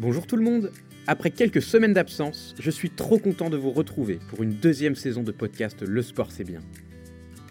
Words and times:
Bonjour 0.00 0.28
tout 0.28 0.36
le 0.36 0.44
monde 0.44 0.70
Après 1.08 1.32
quelques 1.32 1.60
semaines 1.60 1.92
d'absence, 1.92 2.54
je 2.60 2.70
suis 2.70 2.88
trop 2.88 3.18
content 3.18 3.50
de 3.50 3.56
vous 3.56 3.72
retrouver 3.72 4.20
pour 4.30 4.44
une 4.44 4.52
deuxième 4.52 4.94
saison 4.94 5.24
de 5.24 5.32
podcast 5.32 5.82
Le 5.82 6.02
Sport 6.02 6.30
c'est 6.30 6.44
bien. 6.44 6.60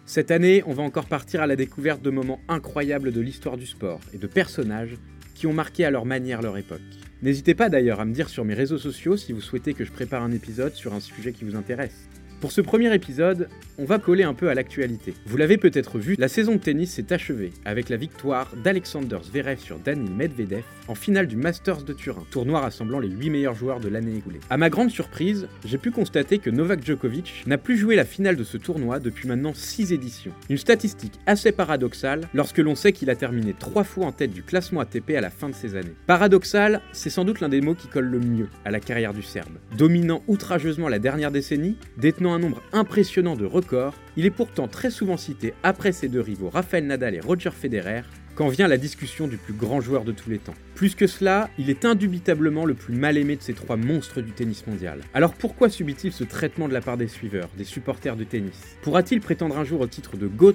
Cette 0.06 0.32
année, 0.32 0.64
on 0.66 0.72
va 0.72 0.82
encore 0.82 1.08
partir 1.08 1.42
à 1.42 1.48
la 1.48 1.58
découverte 1.58 2.02
de 2.02 2.10
moments 2.10 2.40
incroyables 2.48 3.12
de 3.12 3.20
l'histoire 3.20 3.58
du 3.58 3.66
sport 3.66 4.00
et 4.14 4.18
de 4.18 4.28
personnages 4.28 4.96
qui 5.36 5.46
ont 5.46 5.52
marqué 5.52 5.84
à 5.84 5.92
leur 5.92 6.06
manière 6.06 6.42
leur 6.42 6.58
époque. 6.58 6.80
N'hésitez 7.22 7.54
pas 7.54 7.68
d'ailleurs 7.68 8.00
à 8.00 8.06
me 8.06 8.14
dire 8.14 8.30
sur 8.30 8.46
mes 8.46 8.54
réseaux 8.54 8.78
sociaux 8.78 9.18
si 9.18 9.34
vous 9.34 9.42
souhaitez 9.42 9.74
que 9.74 9.84
je 9.84 9.92
prépare 9.92 10.24
un 10.24 10.32
épisode 10.32 10.74
sur 10.74 10.94
un 10.94 11.02
sujet 11.02 11.34
qui 11.34 11.44
vous 11.44 11.58
intéresse. 11.58 12.08
Pour 12.40 12.52
ce 12.52 12.62
premier 12.62 12.94
épisode, 12.94 13.50
on 13.80 13.86
va 13.86 13.98
coller 13.98 14.22
un 14.22 14.36
peu 14.36 14.50
à 14.50 14.54
l'actualité. 14.54 15.16
Vous 15.26 15.38
l'avez 15.38 15.58
peut-être 15.58 15.98
vu, 15.98 16.16
la 16.20 16.28
saison 16.28 16.54
de 16.54 16.60
tennis 16.60 16.92
s'est 16.92 17.12
achevée 17.12 17.52
avec 17.66 17.90
la 17.90 17.98
victoire 17.98 18.52
d'Alexander 18.64 19.18
Zverev 19.24 19.58
sur 19.58 19.80
Danil 19.80 20.12
Medvedev 20.12 20.64
en 20.88 20.94
finale 20.94 21.26
du 21.26 21.36
Masters 21.36 21.82
de 21.82 21.94
Turin, 21.94 22.24
tournoi 22.30 22.60
rassemblant 22.60 23.00
les 23.00 23.10
8 23.10 23.32
meilleurs 23.32 23.56
joueurs 23.56 23.80
de 23.80 23.90
l'année 23.90 24.16
écoulée. 24.18 24.40
À 24.52 24.58
ma 24.58 24.70
grande 24.70 24.92
surprise, 24.92 25.48
j'ai 25.66 25.80
pu 25.80 25.90
constater 25.90 26.38
que 26.38 26.52
Novak 26.52 26.86
Djokovic 26.86 27.44
n'a 27.48 27.58
plus 27.58 27.76
joué 27.76 27.96
la 27.96 28.06
finale 28.06 28.36
de 28.36 28.44
ce 28.44 28.58
tournoi 28.58 29.00
depuis 29.00 29.28
maintenant 29.28 29.56
6 29.56 29.92
éditions. 29.92 30.32
Une 30.50 30.58
statistique 30.58 31.20
assez 31.26 31.52
paradoxale 31.52 32.30
lorsque 32.36 32.60
l'on 32.60 32.76
sait 32.76 32.92
qu'il 32.92 33.10
a 33.10 33.16
terminé 33.16 33.56
3 33.58 33.84
fois 33.84 34.06
en 34.06 34.12
tête 34.12 34.32
du 34.32 34.44
classement 34.44 34.82
ATP 34.82 35.12
à 35.18 35.22
la 35.22 35.32
fin 35.32 35.50
de 35.50 35.56
ces 35.56 35.76
années. 35.76 35.96
Paradoxal, 36.06 36.82
c'est 36.92 37.10
sans 37.10 37.26
doute 37.26 37.42
l'un 37.42 37.50
des 37.50 37.62
mots 37.62 37.76
qui 37.76 37.88
colle 37.88 38.06
le 38.06 38.20
mieux 38.20 38.48
à 38.64 38.70
la 38.70 38.80
carrière 38.80 39.16
du 39.16 39.24
Serbe. 39.24 39.58
Dominant 39.76 40.22
outrageusement 40.28 40.88
la 40.88 41.00
dernière 41.00 41.32
décennie, 41.32 41.78
détenant 41.98 42.27
un 42.34 42.40
nombre 42.40 42.62
impressionnant 42.74 43.36
de 43.36 43.46
records, 43.46 43.96
il 44.16 44.26
est 44.26 44.32
pourtant 44.32 44.68
très 44.68 44.92
souvent 44.92 45.18
cité 45.18 45.54
après 45.64 45.92
ses 45.92 46.08
deux 46.08 46.22
rivaux 46.22 46.50
Rafael 46.50 46.86
Nadal 46.86 47.16
et 47.16 47.20
Roger 47.20 47.52
Federer 47.52 48.02
quand 48.38 48.50
vient 48.50 48.68
la 48.68 48.78
discussion 48.78 49.28
du 49.28 49.38
plus 49.38 49.54
grand 49.54 49.82
joueur 49.82 50.04
de 50.04 50.12
tous 50.12 50.30
les 50.30 50.38
temps. 50.38 50.54
Plus 50.76 50.94
que 50.94 51.08
cela, 51.08 51.50
il 51.58 51.72
est 51.72 51.86
indubitablement 51.86 52.66
le 52.66 52.76
plus 52.76 52.94
mal 52.94 53.18
aimé 53.18 53.36
de 53.36 53.42
ces 53.42 53.54
trois 53.54 53.78
monstres 53.78 54.22
du 54.22 54.32
tennis 54.32 54.68
mondial. 54.68 55.00
Alors 55.16 55.34
pourquoi 55.34 55.70
subit-il 55.70 56.12
ce 56.12 56.24
traitement 56.24 56.68
de 56.68 56.74
la 56.74 56.82
part 56.82 56.98
des 56.98 57.08
suiveurs, 57.08 57.50
des 57.58 57.64
supporters 57.64 58.16
de 58.16 58.24
tennis? 58.24 58.78
Pourra-t-il 58.84 59.22
prétendre 59.22 59.58
un 59.58 59.64
jour 59.64 59.82
au 59.82 59.88
titre 59.88 60.18
de 60.18 60.28
GOAT, 60.28 60.54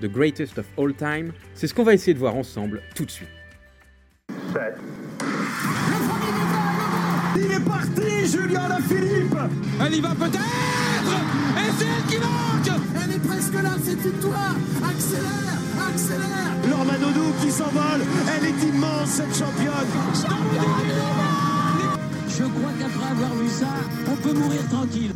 The 0.00 0.06
Greatest 0.06 0.58
of 0.58 0.66
All 0.78 0.94
Time? 0.94 1.32
C'est 1.54 1.66
ce 1.66 1.74
qu'on 1.74 1.82
va 1.82 1.94
essayer 1.94 2.14
de 2.14 2.20
voir 2.20 2.36
ensemble 2.36 2.80
tout 2.94 3.04
de 3.04 3.10
suite. 3.10 3.28
Il 7.36 7.52
est 7.52 7.64
parti, 7.64 8.26
Julien 8.26 8.68
Philippe 8.88 9.36
Elle 9.84 9.94
y 9.94 10.00
va 10.00 10.14
peut-être 10.14 10.85
Et 11.08 11.70
c'est 11.78 11.86
elle 11.86 12.06
qui 12.08 12.18
manque 12.18 12.80
Elle 13.02 13.16
est 13.16 13.26
presque 13.26 13.54
là, 13.54 13.70
cette 13.82 14.00
victoire 14.00 14.56
Accélère, 14.84 15.58
accélère 15.88 16.36
Lormanodou 16.68 17.32
qui 17.40 17.50
s'envole, 17.50 18.02
elle 18.36 18.44
est 18.46 18.68
immense 18.68 19.08
cette 19.08 19.34
championne 19.34 19.88
Je 22.28 22.42
crois 22.42 22.72
qu'après 22.78 23.10
avoir 23.10 23.34
vu 23.36 23.48
ça, 23.48 23.68
on 24.10 24.16
peut 24.16 24.32
mourir 24.32 24.68
tranquille. 24.68 25.12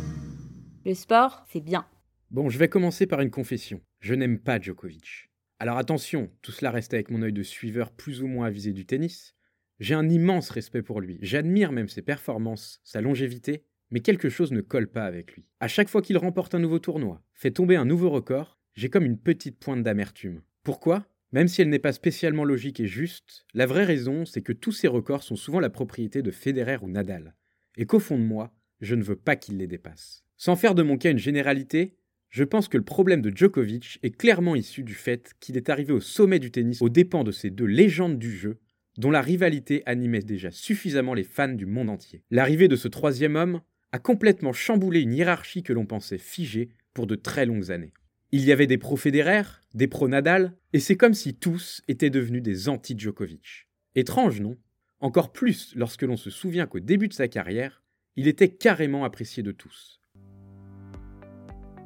Le 0.85 0.93
sport, 0.93 1.43
c'est 1.51 1.61
bien. 1.61 1.85
Bon, 2.31 2.49
je 2.49 2.57
vais 2.57 2.69
commencer 2.69 3.05
par 3.05 3.21
une 3.21 3.29
confession. 3.29 3.81
Je 3.99 4.15
n'aime 4.15 4.39
pas 4.39 4.59
Djokovic. 4.59 5.29
Alors 5.59 5.77
attention, 5.77 6.31
tout 6.41 6.51
cela 6.51 6.71
reste 6.71 6.93
avec 6.93 7.11
mon 7.11 7.21
œil 7.21 7.33
de 7.33 7.43
suiveur 7.43 7.91
plus 7.91 8.23
ou 8.23 8.27
moins 8.27 8.47
avisé 8.47 8.73
du 8.73 8.85
tennis. 8.85 9.35
J'ai 9.79 9.93
un 9.93 10.09
immense 10.09 10.49
respect 10.49 10.81
pour 10.81 11.01
lui, 11.01 11.19
j'admire 11.21 11.71
même 11.71 11.89
ses 11.89 12.01
performances, 12.01 12.79
sa 12.83 13.01
longévité, 13.01 13.65
mais 13.91 13.99
quelque 13.99 14.29
chose 14.29 14.51
ne 14.51 14.61
colle 14.61 14.87
pas 14.87 15.05
avec 15.05 15.33
lui. 15.33 15.45
À 15.59 15.67
chaque 15.67 15.89
fois 15.89 16.01
qu'il 16.01 16.17
remporte 16.17 16.55
un 16.55 16.59
nouveau 16.59 16.79
tournoi, 16.79 17.21
fait 17.33 17.51
tomber 17.51 17.75
un 17.75 17.85
nouveau 17.85 18.09
record, 18.09 18.57
j'ai 18.73 18.89
comme 18.89 19.05
une 19.05 19.19
petite 19.19 19.59
pointe 19.59 19.83
d'amertume. 19.83 20.41
Pourquoi? 20.63 21.05
Même 21.33 21.47
si 21.47 21.61
elle 21.61 21.69
n'est 21.69 21.79
pas 21.79 21.93
spécialement 21.93 22.43
logique 22.43 22.79
et 22.79 22.87
juste, 22.87 23.45
la 23.53 23.65
vraie 23.65 23.85
raison, 23.85 24.25
c'est 24.25 24.41
que 24.41 24.53
tous 24.53 24.71
ces 24.71 24.87
records 24.87 25.23
sont 25.23 25.35
souvent 25.35 25.59
la 25.59 25.69
propriété 25.69 26.21
de 26.21 26.31
Federer 26.31 26.77
ou 26.81 26.89
Nadal, 26.89 27.35
et 27.77 27.85
qu'au 27.85 27.99
fond 27.99 28.17
de 28.17 28.23
moi, 28.23 28.53
je 28.81 28.95
ne 28.95 29.03
veux 29.03 29.15
pas 29.15 29.35
qu'il 29.35 29.57
les 29.57 29.67
dépasse. 29.67 30.23
Sans 30.37 30.55
faire 30.55 30.75
de 30.75 30.83
mon 30.83 30.97
cas 30.97 31.11
une 31.11 31.17
généralité, 31.17 31.95
je 32.29 32.43
pense 32.43 32.67
que 32.67 32.77
le 32.77 32.83
problème 32.83 33.21
de 33.21 33.35
Djokovic 33.35 33.99
est 34.03 34.15
clairement 34.15 34.55
issu 34.55 34.83
du 34.83 34.93
fait 34.93 35.33
qu'il 35.39 35.57
est 35.57 35.69
arrivé 35.69 35.93
au 35.93 35.99
sommet 35.99 36.39
du 36.39 36.49
tennis 36.49 36.81
aux 36.81 36.89
dépens 36.89 37.23
de 37.23 37.31
ces 37.31 37.49
deux 37.49 37.65
légendes 37.65 38.17
du 38.17 38.31
jeu, 38.31 38.59
dont 38.97 39.11
la 39.11 39.21
rivalité 39.21 39.83
animait 39.85 40.21
déjà 40.21 40.51
suffisamment 40.51 41.13
les 41.13 41.23
fans 41.23 41.53
du 41.53 41.65
monde 41.65 41.89
entier. 41.89 42.23
L'arrivée 42.29 42.67
de 42.67 42.75
ce 42.75 42.87
troisième 42.87 43.35
homme 43.35 43.61
a 43.91 43.99
complètement 43.99 44.53
chamboulé 44.53 45.01
une 45.01 45.13
hiérarchie 45.13 45.63
que 45.63 45.73
l'on 45.73 45.85
pensait 45.85 46.17
figée 46.17 46.69
pour 46.93 47.07
de 47.07 47.15
très 47.15 47.45
longues 47.45 47.71
années. 47.71 47.93
Il 48.31 48.45
y 48.45 48.51
avait 48.51 48.67
des 48.67 48.77
pro-Federer, 48.77 49.43
des 49.73 49.87
pro-Nadal, 49.87 50.53
et 50.73 50.79
c'est 50.79 50.95
comme 50.95 51.13
si 51.13 51.35
tous 51.35 51.81
étaient 51.87 52.09
devenus 52.09 52.41
des 52.41 52.69
anti-Djokovic. 52.69 53.67
Étrange, 53.95 54.39
non? 54.39 54.57
Encore 54.99 55.31
plus 55.31 55.73
lorsque 55.75 56.03
l'on 56.03 56.17
se 56.17 56.29
souvient 56.29 56.67
qu'au 56.67 56.79
début 56.79 57.07
de 57.07 57.13
sa 57.13 57.27
carrière, 57.27 57.83
il 58.15 58.27
était 58.27 58.49
carrément 58.49 59.03
apprécié 59.03 59.43
de 59.43 59.51
tous. 59.51 60.01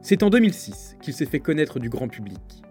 C'est 0.01 0.21
en 0.21 0.29
2006 0.29 0.97
qu'il 1.01 1.13
s'est 1.13 1.25
fait 1.25 1.39
connaître 1.39 1.79
du 1.79 1.89
grand 1.89 2.07
public. 2.07 2.63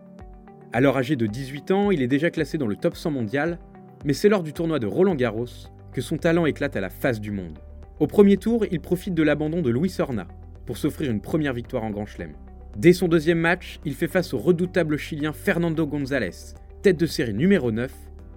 Alors 0.72 0.96
âgé 0.96 1.16
de 1.16 1.26
18 1.26 1.70
ans, 1.70 1.90
il 1.90 2.02
est 2.02 2.08
déjà 2.08 2.30
classé 2.30 2.58
dans 2.58 2.66
le 2.66 2.76
top 2.76 2.96
100 2.96 3.10
mondial 3.10 3.58
mais 4.04 4.12
c'est 4.12 4.28
lors 4.28 4.42
du 4.42 4.52
tournoi 4.52 4.78
de 4.78 4.86
Roland 4.86 5.14
Garros 5.14 5.46
que 5.92 6.00
son 6.00 6.18
talent 6.18 6.46
éclate 6.46 6.76
à 6.76 6.80
la 6.80 6.90
face 6.90 7.20
du 7.20 7.30
monde. 7.30 7.58
Au 8.00 8.08
premier 8.08 8.36
tour, 8.38 8.66
il 8.72 8.80
profite 8.80 9.14
de 9.14 9.22
l'abandon 9.22 9.62
de 9.62 9.70
Louis 9.70 9.88
Sorna 9.88 10.26
pour 10.66 10.78
s'offrir 10.78 11.12
une 11.12 11.20
première 11.20 11.52
victoire 11.52 11.84
en 11.84 11.90
Grand 11.90 12.06
Chelem. 12.06 12.32
Dès 12.76 12.92
son 12.92 13.06
deuxième 13.06 13.38
match, 13.38 13.78
il 13.84 13.94
fait 13.94 14.08
face 14.08 14.34
au 14.34 14.38
redoutable 14.38 14.96
Chilien 14.96 15.32
Fernando 15.32 15.86
González, 15.86 16.54
tête 16.82 16.98
de 16.98 17.06
série 17.06 17.34
numéro 17.34 17.70
9 17.70 17.92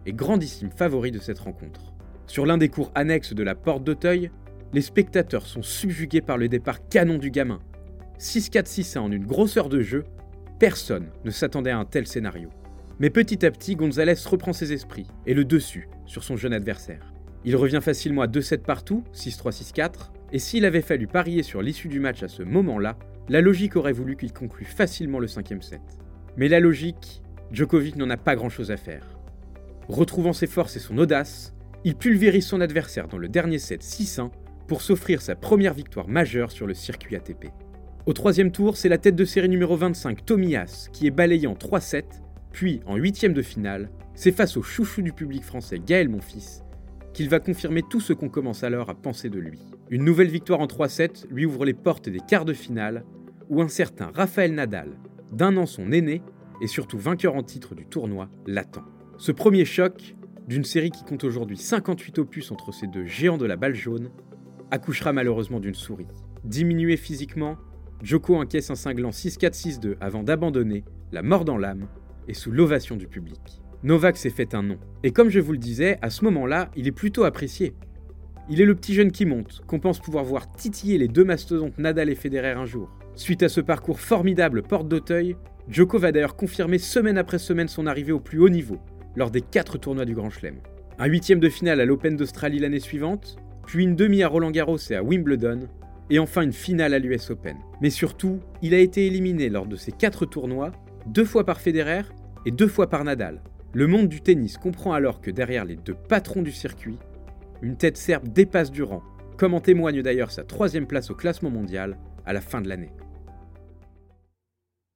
et 0.06 0.14
grandissime 0.14 0.70
favori 0.70 1.10
de 1.10 1.18
cette 1.18 1.40
rencontre. 1.40 1.92
Sur 2.28 2.46
l'un 2.46 2.60
des 2.60 2.70
cours 2.70 2.92
annexes 2.94 3.34
de 3.34 3.42
la 3.42 3.56
Porte 3.56 3.84
d'Auteuil, 3.84 4.30
les 4.74 4.82
spectateurs 4.82 5.48
sont 5.48 5.64
subjugués 5.64 6.22
par 6.22 6.38
le 6.38 6.50
départ 6.50 6.88
canon 6.88 7.18
du 7.18 7.32
gamin. 7.32 7.60
6-4-6-1 8.20 9.00
en 9.00 9.12
une 9.12 9.26
grosseur 9.26 9.70
de 9.70 9.82
jeu, 9.82 10.04
personne 10.60 11.08
ne 11.26 11.32
s'attendait 11.32 11.72
à 11.72 11.80
un 11.80 11.86
tel 11.86 12.06
scénario. 12.06 12.50
Mais 13.00 13.10
petit 13.10 13.44
à 13.44 13.50
petit, 13.50 13.76
Gonzalez 13.76 14.14
reprend 14.28 14.54
ses 14.54 14.72
esprits 14.72 15.08
et 15.26 15.34
le 15.34 15.46
dessus 15.46 15.90
sur 16.06 16.24
son 16.24 16.36
jeune 16.36 16.54
adversaire. 16.54 17.12
Il 17.48 17.56
revient 17.56 17.80
facilement 17.82 18.24
à 18.24 18.28
2-7 18.28 18.58
partout, 18.58 19.06
6-3-6-4, 19.14 20.12
et 20.34 20.38
s'il 20.38 20.66
avait 20.66 20.82
fallu 20.82 21.08
parier 21.08 21.44
sur 21.44 21.62
l'issue 21.62 21.88
du 21.88 22.02
match 22.02 22.22
à 22.22 22.28
ce 22.28 22.44
moment-là, 22.44 22.98
la 23.30 23.40
logique 23.40 23.78
aurait 23.78 23.94
voulu 23.94 24.18
qu'il 24.18 24.34
conclue 24.34 24.66
facilement 24.66 25.18
le 25.18 25.28
cinquième 25.28 25.62
set. 25.62 25.80
Mais 26.36 26.50
la 26.50 26.60
logique, 26.60 27.22
Djokovic 27.54 27.96
n'en 27.96 28.10
a 28.10 28.18
pas 28.18 28.36
grand-chose 28.36 28.70
à 28.70 28.76
faire. 28.76 29.18
Retrouvant 29.88 30.34
ses 30.34 30.46
forces 30.46 30.76
et 30.76 30.82
son 30.82 30.98
audace, 30.98 31.56
il 31.86 31.96
pulvérise 31.96 32.46
son 32.46 32.60
adversaire 32.60 33.08
dans 33.08 33.18
le 33.18 33.30
dernier 33.30 33.60
set 33.60 33.82
6-1 33.82 34.30
pour 34.68 34.82
s'offrir 34.82 35.22
sa 35.22 35.36
première 35.36 35.74
victoire 35.74 36.10
majeure 36.10 36.52
sur 36.52 36.68
le 36.68 36.74
circuit 36.74 37.16
ATP. 37.16 37.46
Au 38.08 38.12
troisième 38.12 38.52
tour, 38.52 38.76
c'est 38.76 38.90
la 38.90 38.98
tête 38.98 39.16
de 39.16 39.24
série 39.24 39.48
numéro 39.48 39.78
25, 39.78 40.26
Tomias, 40.26 40.90
qui 40.92 41.08
est 41.08 41.12
balayé 41.12 41.48
en 41.48 41.54
3-7 41.54 42.04
puis, 42.58 42.82
en 42.88 42.96
huitième 42.96 43.34
de 43.34 43.44
finale, 43.44 43.88
c'est 44.16 44.32
face 44.32 44.58
au 44.58 44.64
chouchou 44.64 45.04
du 45.04 45.14
public 45.14 45.44
français 45.44 45.78
Gaël 45.78 46.10
Monfils 46.10 46.64
qu'il 47.18 47.30
va 47.30 47.40
confirmer 47.40 47.82
tout 47.82 48.00
ce 48.00 48.14
qu'on 48.14 48.30
commence 48.30 48.64
alors 48.64 48.92
à 48.92 48.94
penser 48.94 49.30
de 49.30 49.40
lui. 49.40 49.58
Une 49.90 50.06
nouvelle 50.06 50.28
victoire 50.28 50.60
en 50.60 50.68
3-7 50.68 51.26
lui 51.32 51.48
ouvre 51.48 51.66
les 51.66 51.74
portes 51.74 52.10
des 52.10 52.20
quarts 52.20 52.46
de 52.46 52.54
finale, 52.54 53.06
où 53.50 53.60
un 53.64 53.70
certain 53.70 54.12
Raphaël 54.14 54.54
Nadal, 54.54 54.92
d'un 55.32 55.58
an 55.58 55.66
son 55.66 55.92
aîné, 55.92 56.22
et 56.62 56.68
surtout 56.68 57.00
vainqueur 57.00 57.36
en 57.36 57.42
titre 57.42 57.74
du 57.74 57.88
tournoi, 57.88 58.30
l'attend. 58.46 58.84
Ce 59.18 59.32
premier 59.32 59.66
choc, 59.66 60.16
d'une 60.48 60.64
série 60.64 60.92
qui 60.92 61.04
compte 61.06 61.24
aujourd'hui 61.24 61.58
58 61.58 62.20
opus 62.20 62.52
entre 62.52 62.72
ces 62.72 62.86
deux 62.86 63.08
géants 63.08 63.40
de 63.40 63.48
la 63.48 63.56
balle 63.56 63.74
jaune, 63.74 64.12
accouchera 64.70 65.12
malheureusement 65.12 65.60
d'une 65.60 65.74
souris. 65.74 66.06
Diminué 66.44 66.98
physiquement, 66.98 67.58
Joko 68.04 68.36
encaisse 68.36 68.70
un 68.70 68.76
cinglant 68.76 69.10
6-4-6-2 69.10 69.96
avant 70.02 70.22
d'abandonner, 70.22 70.84
la 71.12 71.24
mort 71.24 71.46
dans 71.46 71.58
l'âme, 71.58 71.88
et 72.28 72.36
sous 72.36 72.52
l'ovation 72.52 72.96
du 72.96 73.08
public. 73.08 73.64
Novak 73.84 74.18
s'est 74.18 74.32
fait 74.32 74.56
un 74.56 74.64
nom. 74.64 74.78
Et 75.04 75.12
comme 75.12 75.30
je 75.30 75.40
vous 75.40 75.52
le 75.52 75.58
disais, 75.58 76.00
à 76.02 76.10
ce 76.10 76.26
moment-là, 76.26 76.72
il 76.76 76.88
est 76.88 76.92
plutôt 76.92 77.26
apprécié. 77.26 77.76
Il 78.50 78.60
est 78.60 78.66
le 78.66 78.76
petit 78.76 78.94
jeune 78.94 79.12
qui 79.12 79.26
monte, 79.26 79.62
qu'on 79.68 79.80
pense 79.80 80.00
pouvoir 80.00 80.24
voir 80.24 80.52
titiller 80.52 80.98
les 80.98 81.08
deux 81.08 81.24
mastodontes 81.24 81.78
Nadal 81.78 82.10
et 82.10 82.16
Federer 82.16 82.52
un 82.52 82.66
jour. 82.66 82.90
Suite 83.16 83.44
à 83.44 83.50
ce 83.50 83.62
parcours 83.62 84.00
formidable 84.00 84.64
porte 84.64 84.88
d'Auteuil, 84.88 85.36
Djoko 85.70 86.00
va 86.00 86.12
d'ailleurs 86.12 86.36
confirmer 86.36 86.78
semaine 86.78 87.18
après 87.18 87.40
semaine 87.40 87.68
son 87.68 87.86
arrivée 87.86 88.14
au 88.14 88.20
plus 88.20 88.40
haut 88.40 88.50
niveau, 88.50 88.80
lors 89.16 89.32
des 89.32 89.42
quatre 89.42 89.78
tournois 89.78 90.06
du 90.06 90.16
Grand 90.16 90.30
Chelem. 90.30 90.56
Un 90.98 91.08
huitième 91.08 91.40
de 91.40 91.50
finale 91.50 91.82
à 91.82 91.86
l'Open 91.86 92.16
d'Australie 92.16 92.60
l'année 92.60 92.80
suivante, 92.80 93.38
puis 93.68 93.84
une 93.84 93.96
demi 93.96 94.24
à 94.24 94.28
Roland 94.28 94.52
Garros 94.52 94.78
et 94.90 94.96
à 94.96 95.04
Wimbledon, 95.04 95.68
et 96.10 96.20
enfin 96.20 96.42
une 96.42 96.54
finale 96.54 96.94
à 96.94 97.00
l'US 97.00 97.30
Open. 97.30 97.58
Mais 97.82 97.90
surtout, 97.90 98.40
il 98.62 98.74
a 98.74 98.80
été 98.80 99.06
éliminé 99.06 99.50
lors 99.50 99.68
de 99.68 99.76
ces 99.76 99.92
quatre 99.92 100.26
tournois, 100.26 100.72
deux 101.06 101.26
fois 101.26 101.46
par 101.46 101.60
Federer 101.60 102.04
et 102.46 102.52
deux 102.52 102.68
fois 102.68 102.90
par 102.90 103.04
Nadal. 103.04 103.42
Le 103.74 103.86
monde 103.86 104.08
du 104.08 104.22
tennis 104.22 104.58
comprend 104.58 104.94
alors 104.94 105.20
que 105.20 105.30
derrière 105.30 105.66
les 105.66 105.76
deux 105.76 105.94
patrons 105.94 106.42
du 106.42 106.52
circuit, 106.52 106.98
une 107.62 107.78
tête 107.78 107.98
serbe 107.98 108.30
dépasse 108.30 108.72
Durand, 108.72 109.04
comme 109.38 109.54
en 109.54 109.62
témoigne 109.62 110.02
d'ailleurs 110.02 110.32
sa 110.32 110.44
troisième 110.44 110.88
place 110.88 111.10
au 111.10 111.16
classement 111.16 111.50
mondial 111.50 111.98
à 112.26 112.34
la 112.34 112.42
fin 112.42 112.62
de 112.62 112.70
l'année. 112.70 112.94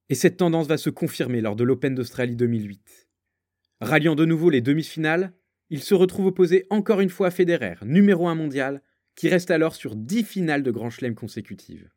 Et 0.10 0.16
cette 0.16 0.38
tendance 0.38 0.68
va 0.68 0.78
se 0.78 0.90
confirmer 0.90 1.42
lors 1.42 1.56
de 1.56 1.64
l'Open 1.64 1.96
d'Australie 1.96 2.36
2008. 2.36 3.08
Ralliant 3.82 4.16
de 4.16 4.26
nouveau 4.26 4.50
les 4.50 4.62
demi-finales, 4.62 5.34
il 5.70 5.82
se 5.82 5.94
retrouve 5.94 6.28
opposé 6.28 6.66
encore 6.70 7.02
une 7.02 7.10
fois 7.10 7.28
à 7.28 7.32
Federer, 7.32 7.76
numéro 7.84 8.28
1 8.28 8.36
mondial, 8.36 8.82
qui 9.16 9.30
reste 9.30 9.52
alors 9.52 9.76
sur 9.76 9.96
10 9.96 10.24
finales 10.24 10.64
de 10.64 10.72
Grand 10.72 10.90
Chelem 10.90 11.16
consécutives. 11.16 11.90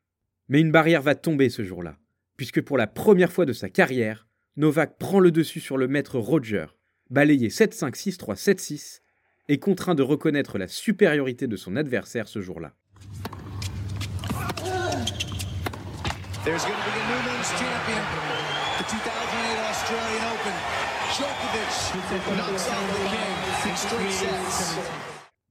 Mais 0.49 0.61
une 0.61 0.71
barrière 0.71 1.01
va 1.01 1.15
tomber 1.15 1.49
ce 1.49 1.63
jour-là, 1.63 1.97
puisque 2.37 2.61
pour 2.61 2.77
la 2.77 2.87
première 2.87 3.31
fois 3.31 3.45
de 3.45 3.53
sa 3.53 3.69
carrière, 3.69 4.24
Novak 4.57 4.97
prend 4.97 5.19
le 5.19 5.31
dessus 5.31 5.59
sur 5.59 5.75
le 5.75 5.89
maître 5.89 6.17
Roger, 6.17 6.67
balayé 7.09 7.49
7-5, 7.49 7.93
6-3, 7.93 8.35
7-6, 8.41 9.01
et 9.49 9.59
contraint 9.59 9.95
de 9.95 10.01
reconnaître 10.01 10.57
la 10.57 10.69
supériorité 10.69 11.47
de 11.47 11.57
son 11.57 11.75
adversaire 11.75 12.29
ce 12.29 12.39
jour-là. 12.39 12.73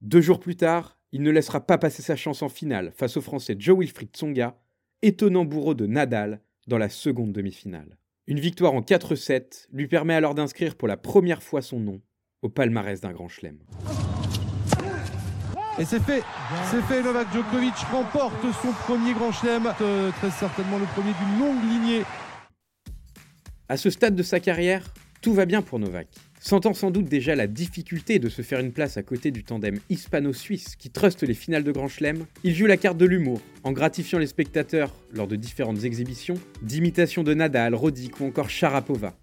Deux 0.01 0.21
jours 0.21 0.39
plus 0.39 0.55
tard, 0.55 0.97
il 1.11 1.21
ne 1.21 1.29
laissera 1.29 1.63
pas 1.63 1.77
passer 1.77 2.01
sa 2.01 2.15
chance 2.15 2.41
en 2.41 2.49
finale 2.49 2.91
face 2.95 3.17
au 3.17 3.21
Français 3.21 3.55
Joe 3.59 3.77
Wilfried 3.77 4.09
Tsonga, 4.11 4.57
étonnant 5.03 5.45
bourreau 5.45 5.75
de 5.75 5.85
Nadal 5.85 6.41
dans 6.65 6.79
la 6.79 6.89
seconde 6.89 7.33
demi-finale. 7.33 7.99
Une 8.27 8.39
victoire 8.39 8.73
en 8.73 8.81
4-7 8.81 9.67
lui 9.71 9.87
permet 9.87 10.15
alors 10.15 10.33
d'inscrire 10.33 10.75
pour 10.75 10.87
la 10.87 10.97
première 10.97 11.43
fois 11.43 11.61
son 11.61 11.79
nom 11.79 12.01
au 12.41 12.49
palmarès 12.49 12.99
d'un 12.99 13.11
grand 13.11 13.27
chelem. 13.27 13.59
Et 15.77 15.85
c'est 15.85 16.01
fait, 16.01 16.23
c'est 16.71 16.81
fait, 16.83 17.03
Novak 17.03 17.31
Djokovic 17.31 17.75
remporte 17.91 18.41
son 18.63 18.71
premier 18.71 19.13
grand 19.13 19.31
chelem, 19.31 19.71
euh, 19.81 20.09
très 20.11 20.31
certainement 20.31 20.79
le 20.79 20.85
premier 20.85 21.11
d'une 21.13 21.39
longue 21.39 21.63
lignée. 21.69 22.03
À 23.69 23.77
ce 23.77 23.91
stade 23.91 24.15
de 24.15 24.23
sa 24.23 24.39
carrière, 24.39 24.91
tout 25.21 25.33
va 25.33 25.45
bien 25.45 25.61
pour 25.61 25.77
Novak. 25.77 26.07
Sentant 26.47 26.75
sans 26.75 26.91
doute 26.91 27.09
déjà 27.09 27.33
la 27.33 27.47
difficulté 27.47 28.19
de 28.19 28.29
se 28.29 28.43
faire 28.43 28.59
une 28.59 28.71
place 28.71 28.97
à 28.97 29.01
côté 29.01 29.31
du 29.31 29.43
tandem 29.43 29.79
hispano-suisse 29.89 30.75
qui 30.75 30.91
truste 30.91 31.23
les 31.23 31.33
finales 31.33 31.63
de 31.63 31.71
Grand 31.71 31.87
Chelem, 31.87 32.27
il 32.43 32.53
joue 32.53 32.67
la 32.67 32.77
carte 32.77 32.99
de 32.99 33.05
l'humour 33.07 33.41
en 33.63 33.71
gratifiant 33.71 34.19
les 34.19 34.27
spectateurs 34.27 34.93
lors 35.11 35.25
de 35.25 35.37
différentes 35.37 35.83
exhibitions 35.85 36.35
d'imitations 36.61 37.23
de 37.23 37.33
Nadal, 37.33 37.73
Roddick 37.73 38.19
ou 38.19 38.25
encore 38.25 38.51
Sharapova. 38.51 39.17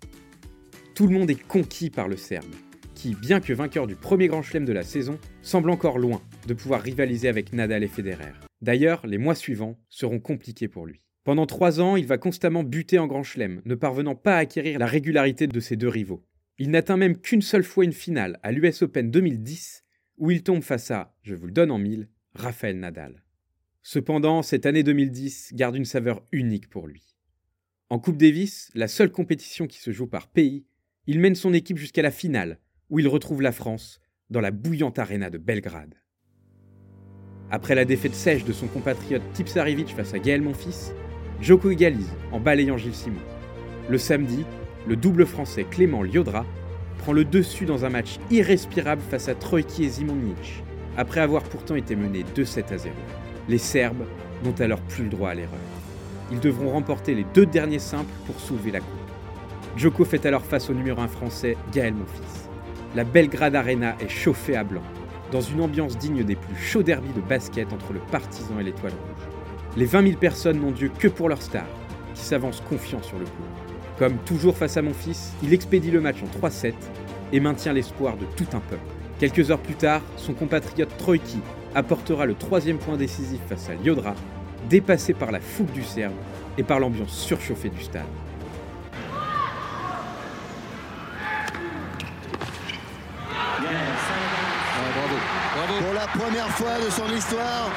Tout 0.96 1.06
le 1.06 1.16
monde 1.16 1.30
est 1.30 1.40
conquis 1.40 1.90
par 1.90 2.08
le 2.08 2.16
Serbe, 2.16 2.56
qui, 2.96 3.14
bien 3.14 3.38
que 3.38 3.52
vainqueur 3.52 3.86
du 3.86 3.94
premier 3.94 4.26
Grand 4.26 4.42
Chelem 4.42 4.64
de 4.64 4.72
la 4.72 4.82
saison, 4.82 5.16
semble 5.42 5.70
encore 5.70 6.00
loin 6.00 6.22
de 6.48 6.54
pouvoir 6.54 6.82
rivaliser 6.82 7.28
avec 7.28 7.52
Nadal 7.52 7.84
et 7.84 7.88
Federer. 7.88 8.32
D'ailleurs, 8.62 9.06
les 9.06 9.18
mois 9.18 9.36
suivants 9.36 9.78
seront 9.88 10.18
compliqués 10.18 10.66
pour 10.66 10.86
lui. 10.86 11.02
Pendant 11.22 11.46
trois 11.46 11.80
ans, 11.80 11.94
il 11.94 12.06
va 12.06 12.18
constamment 12.18 12.64
buter 12.64 12.98
en 12.98 13.06
Grand 13.06 13.22
Chelem, 13.22 13.62
ne 13.64 13.76
parvenant 13.76 14.16
pas 14.16 14.34
à 14.34 14.38
acquérir 14.38 14.80
la 14.80 14.86
régularité 14.86 15.46
de 15.46 15.60
ses 15.60 15.76
deux 15.76 15.86
rivaux. 15.86 16.24
Il 16.58 16.70
n'atteint 16.70 16.96
même 16.96 17.18
qu'une 17.18 17.42
seule 17.42 17.64
fois 17.64 17.84
une 17.84 17.92
finale 17.92 18.38
à 18.42 18.52
l'US 18.52 18.82
Open 18.82 19.10
2010, 19.10 19.84
où 20.18 20.30
il 20.30 20.42
tombe 20.42 20.62
face 20.62 20.90
à, 20.90 21.16
je 21.22 21.34
vous 21.34 21.46
le 21.46 21.52
donne 21.52 21.70
en 21.70 21.78
mille, 21.78 22.08
Raphaël 22.34 22.78
Nadal. 22.78 23.24
Cependant, 23.82 24.42
cette 24.42 24.66
année 24.66 24.82
2010 24.82 25.54
garde 25.54 25.76
une 25.76 25.84
saveur 25.84 26.22
unique 26.30 26.68
pour 26.68 26.86
lui. 26.86 27.16
En 27.90 27.98
Coupe 27.98 28.16
Davis, 28.16 28.70
la 28.74 28.88
seule 28.88 29.10
compétition 29.10 29.66
qui 29.66 29.78
se 29.78 29.90
joue 29.90 30.06
par 30.06 30.28
pays, 30.28 30.64
il 31.06 31.18
mène 31.18 31.34
son 31.34 31.52
équipe 31.52 31.78
jusqu'à 31.78 32.02
la 32.02 32.10
finale, 32.10 32.58
où 32.90 33.00
il 33.00 33.08
retrouve 33.08 33.42
la 33.42 33.52
France, 33.52 34.00
dans 34.30 34.40
la 34.40 34.50
bouillante 34.50 34.98
arena 34.98 35.30
de 35.30 35.38
Belgrade. 35.38 35.96
Après 37.50 37.74
la 37.74 37.84
défaite 37.84 38.14
sèche 38.14 38.44
de 38.44 38.52
son 38.52 38.66
compatriote 38.66 39.22
Tipsarevich 39.34 39.94
face 39.94 40.14
à 40.14 40.18
Gaël 40.18 40.40
Monfils, 40.40 40.92
Joko 41.40 41.70
égalise 41.70 42.14
en 42.30 42.40
balayant 42.40 42.78
Gilles 42.78 42.94
Simon. 42.94 43.20
Le 43.88 43.98
samedi, 43.98 44.44
le 44.86 44.96
double 44.96 45.26
français 45.26 45.64
Clément 45.70 46.02
Liodra 46.02 46.44
prend 46.98 47.12
le 47.12 47.24
dessus 47.24 47.64
dans 47.64 47.84
un 47.84 47.90
match 47.90 48.18
irrespirable 48.30 49.02
face 49.10 49.28
à 49.28 49.34
Trojki 49.34 49.84
et 49.84 49.88
Zimonjic, 49.88 50.62
après 50.96 51.20
avoir 51.20 51.42
pourtant 51.42 51.74
été 51.74 51.96
mené 51.96 52.24
2-7 52.34 52.72
à 52.72 52.78
0. 52.78 52.94
Les 53.48 53.58
Serbes 53.58 54.06
n'ont 54.44 54.54
alors 54.60 54.80
plus 54.80 55.04
le 55.04 55.10
droit 55.10 55.30
à 55.30 55.34
l'erreur. 55.34 55.58
Ils 56.30 56.40
devront 56.40 56.70
remporter 56.70 57.14
les 57.14 57.26
deux 57.34 57.46
derniers 57.46 57.78
simples 57.78 58.12
pour 58.26 58.38
soulever 58.40 58.70
la 58.70 58.80
coupe. 58.80 58.88
Joko 59.76 60.04
fait 60.04 60.26
alors 60.26 60.44
face 60.44 60.68
au 60.70 60.74
numéro 60.74 61.00
1 61.00 61.08
français 61.08 61.56
Gaël 61.72 61.94
Monfils. 61.94 62.48
La 62.94 63.04
Belgrade 63.04 63.56
Arena 63.56 63.96
est 64.00 64.08
chauffée 64.08 64.56
à 64.56 64.64
blanc, 64.64 64.82
dans 65.30 65.40
une 65.40 65.62
ambiance 65.62 65.96
digne 65.96 66.24
des 66.24 66.36
plus 66.36 66.56
chauds 66.56 66.82
derbys 66.82 67.12
de 67.14 67.20
basket 67.20 67.72
entre 67.72 67.92
le 67.92 68.00
Partisan 68.00 68.58
et 68.60 68.64
l'Étoile 68.64 68.92
Rouge. 68.92 69.26
Les 69.76 69.86
20 69.86 70.02
000 70.08 70.18
personnes 70.18 70.60
n'ont 70.60 70.72
Dieu 70.72 70.90
que 70.98 71.08
pour 71.08 71.28
leur 71.28 71.40
star, 71.40 71.64
qui 72.14 72.22
s'avance 72.22 72.60
confiant 72.68 73.02
sur 73.02 73.18
le 73.18 73.24
coup. 73.24 73.71
Comme 74.02 74.18
toujours 74.24 74.56
face 74.56 74.76
à 74.76 74.82
mon 74.82 74.94
fils, 74.94 75.30
il 75.44 75.54
expédie 75.54 75.92
le 75.92 76.00
match 76.00 76.16
en 76.24 76.48
3-7 76.48 76.74
et 77.32 77.38
maintient 77.38 77.72
l'espoir 77.72 78.16
de 78.16 78.24
tout 78.36 78.48
un 78.52 78.58
peuple. 78.58 78.82
Quelques 79.20 79.52
heures 79.52 79.60
plus 79.60 79.76
tard, 79.76 80.00
son 80.16 80.32
compatriote 80.32 80.90
Troïki 80.98 81.38
apportera 81.72 82.26
le 82.26 82.34
troisième 82.34 82.78
point 82.78 82.96
décisif 82.96 83.38
face 83.48 83.70
à 83.70 83.74
Liodra, 83.74 84.16
dépassé 84.68 85.14
par 85.14 85.30
la 85.30 85.38
fougue 85.38 85.70
du 85.70 85.84
Serbe 85.84 86.16
et 86.58 86.64
par 86.64 86.80
l'ambiance 86.80 87.16
surchauffée 87.16 87.68
du 87.68 87.80
stade. 87.80 88.02
Pour 95.78 95.94
la 95.94 96.08
première 96.08 96.48
fois 96.48 96.84
de 96.84 96.90
son 96.90 97.06
histoire, 97.16 97.70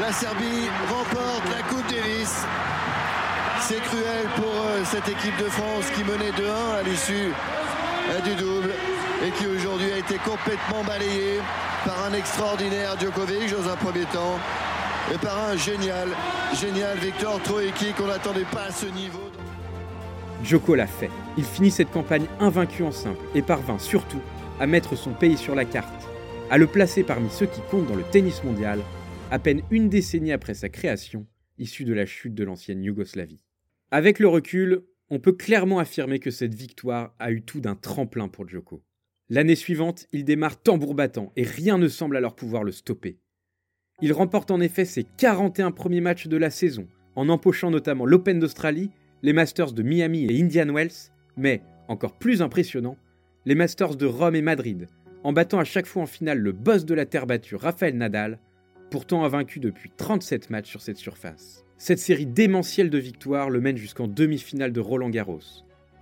la 0.00 0.12
Serbie 0.12 0.68
remporte 0.88 1.42
la 1.50 1.62
Coupe 1.62 1.90
Davis. 1.90 2.44
C'est 3.62 3.80
cruel 3.80 4.26
pour 4.36 4.46
euh, 4.46 4.82
cette 4.84 5.08
équipe 5.08 5.36
de 5.38 5.44
France 5.44 5.84
qui 5.94 6.02
menait 6.02 6.30
2-1 6.30 6.80
à 6.80 6.82
l'issue 6.82 7.28
euh, 8.10 8.20
du 8.22 8.34
double 8.34 8.70
et 9.24 9.30
qui 9.32 9.46
aujourd'hui 9.46 9.92
a 9.92 9.98
été 9.98 10.14
complètement 10.16 10.82
balayée 10.82 11.38
par 11.84 12.06
un 12.06 12.14
extraordinaire 12.14 12.98
Djokovic 12.98 13.50
dans 13.52 13.68
un 13.68 13.76
premier 13.76 14.04
temps 14.06 14.38
et 15.14 15.18
par 15.18 15.50
un 15.50 15.56
génial, 15.56 16.08
génial 16.58 16.96
Victor 16.98 17.40
Troicki 17.42 17.92
qu'on 17.92 18.06
n'attendait 18.06 18.46
pas 18.50 18.64
à 18.68 18.72
ce 18.72 18.86
niveau. 18.86 19.30
Djoko 20.42 20.74
l'a 20.74 20.86
fait. 20.86 21.10
Il 21.36 21.44
finit 21.44 21.70
cette 21.70 21.90
campagne 21.90 22.26
invaincu 22.40 22.82
en 22.82 22.92
simple 22.92 23.24
et 23.34 23.42
parvint 23.42 23.78
surtout 23.78 24.22
à 24.58 24.66
mettre 24.66 24.96
son 24.96 25.12
pays 25.12 25.36
sur 25.36 25.54
la 25.54 25.66
carte, 25.66 26.08
à 26.50 26.56
le 26.56 26.66
placer 26.66 27.02
parmi 27.02 27.28
ceux 27.30 27.46
qui 27.46 27.60
comptent 27.70 27.88
dans 27.88 27.94
le 27.94 28.04
tennis 28.04 28.42
mondial, 28.42 28.80
à 29.30 29.38
peine 29.38 29.62
une 29.70 29.88
décennie 29.88 30.32
après 30.32 30.54
sa 30.54 30.70
création, 30.70 31.26
issue 31.58 31.84
de 31.84 31.92
la 31.92 32.06
chute 32.06 32.34
de 32.34 32.44
l'ancienne 32.44 32.82
Yougoslavie. 32.82 33.44
Avec 33.92 34.20
le 34.20 34.28
recul, 34.28 34.84
on 35.10 35.18
peut 35.18 35.32
clairement 35.32 35.80
affirmer 35.80 36.20
que 36.20 36.30
cette 36.30 36.54
victoire 36.54 37.12
a 37.18 37.32
eu 37.32 37.42
tout 37.42 37.60
d'un 37.60 37.74
tremplin 37.74 38.28
pour 38.28 38.48
Djoko. 38.48 38.84
L'année 39.28 39.56
suivante, 39.56 40.06
il 40.12 40.24
démarre 40.24 40.62
tambour 40.62 40.94
battant 40.94 41.32
et 41.34 41.42
rien 41.42 41.76
ne 41.76 41.88
semble 41.88 42.16
alors 42.16 42.36
pouvoir 42.36 42.62
le 42.62 42.70
stopper. 42.70 43.18
Il 44.00 44.12
remporte 44.12 44.52
en 44.52 44.60
effet 44.60 44.84
ses 44.84 45.02
41 45.02 45.72
premiers 45.72 46.00
matchs 46.00 46.28
de 46.28 46.36
la 46.36 46.50
saison, 46.50 46.86
en 47.16 47.28
empochant 47.28 47.72
notamment 47.72 48.06
l'Open 48.06 48.38
d'Australie, 48.38 48.90
les 49.22 49.32
Masters 49.32 49.72
de 49.72 49.82
Miami 49.82 50.26
et 50.26 50.40
Indian 50.40 50.72
Wells, 50.72 51.10
mais, 51.36 51.60
encore 51.88 52.16
plus 52.16 52.42
impressionnant, 52.42 52.96
les 53.44 53.56
Masters 53.56 53.96
de 53.96 54.06
Rome 54.06 54.36
et 54.36 54.42
Madrid, 54.42 54.88
en 55.24 55.32
battant 55.32 55.58
à 55.58 55.64
chaque 55.64 55.86
fois 55.86 56.04
en 56.04 56.06
finale 56.06 56.38
le 56.38 56.52
boss 56.52 56.84
de 56.84 56.94
la 56.94 57.06
terre 57.06 57.26
battue 57.26 57.56
Rafael 57.56 57.96
Nadal, 57.96 58.38
pourtant 58.90 59.24
invaincu 59.24 59.58
depuis 59.58 59.90
37 59.96 60.50
matchs 60.50 60.70
sur 60.70 60.80
cette 60.80 60.96
surface. 60.96 61.64
Cette 61.82 61.98
série 61.98 62.26
démentielle 62.26 62.90
de 62.90 62.98
victoires 62.98 63.48
le 63.48 63.58
mène 63.58 63.78
jusqu'en 63.78 64.06
demi-finale 64.06 64.70
de 64.70 64.80
Roland 64.80 65.08
Garros, 65.08 65.40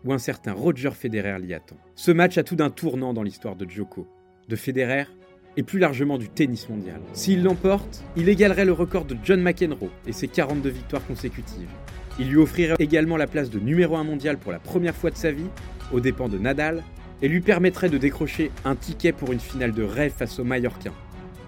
où 0.04 0.12
un 0.12 0.18
certain 0.18 0.52
Roger 0.52 0.90
Federer 0.90 1.38
l'y 1.40 1.54
attend. 1.54 1.76
Ce 1.94 2.10
match 2.10 2.36
a 2.36 2.42
tout 2.42 2.56
d'un 2.56 2.68
tournant 2.68 3.14
dans 3.14 3.22
l'histoire 3.22 3.54
de 3.54 3.64
Djoko, 3.64 4.08
de 4.48 4.56
Federer 4.56 5.04
et 5.56 5.62
plus 5.62 5.78
largement 5.78 6.18
du 6.18 6.28
tennis 6.30 6.68
mondial. 6.68 7.00
S'il 7.12 7.44
l'emporte, 7.44 8.02
il 8.16 8.28
égalerait 8.28 8.64
le 8.64 8.72
record 8.72 9.04
de 9.04 9.16
John 9.22 9.40
McEnroe 9.40 9.92
et 10.04 10.10
ses 10.10 10.26
42 10.26 10.68
victoires 10.68 11.06
consécutives. 11.06 11.70
Il 12.18 12.28
lui 12.28 12.38
offrirait 12.38 12.74
également 12.80 13.16
la 13.16 13.28
place 13.28 13.48
de 13.48 13.60
numéro 13.60 13.94
1 13.94 14.02
mondial 14.02 14.36
pour 14.36 14.50
la 14.50 14.58
première 14.58 14.96
fois 14.96 15.12
de 15.12 15.16
sa 15.16 15.30
vie, 15.30 15.46
aux 15.92 16.00
dépens 16.00 16.28
de 16.28 16.38
Nadal, 16.38 16.82
et 17.22 17.28
lui 17.28 17.40
permettrait 17.40 17.88
de 17.88 17.98
décrocher 17.98 18.50
un 18.64 18.74
ticket 18.74 19.12
pour 19.12 19.32
une 19.32 19.38
finale 19.38 19.70
de 19.70 19.84
rêve 19.84 20.12
face 20.12 20.40
aux 20.40 20.44
Mallorquins, 20.44 20.94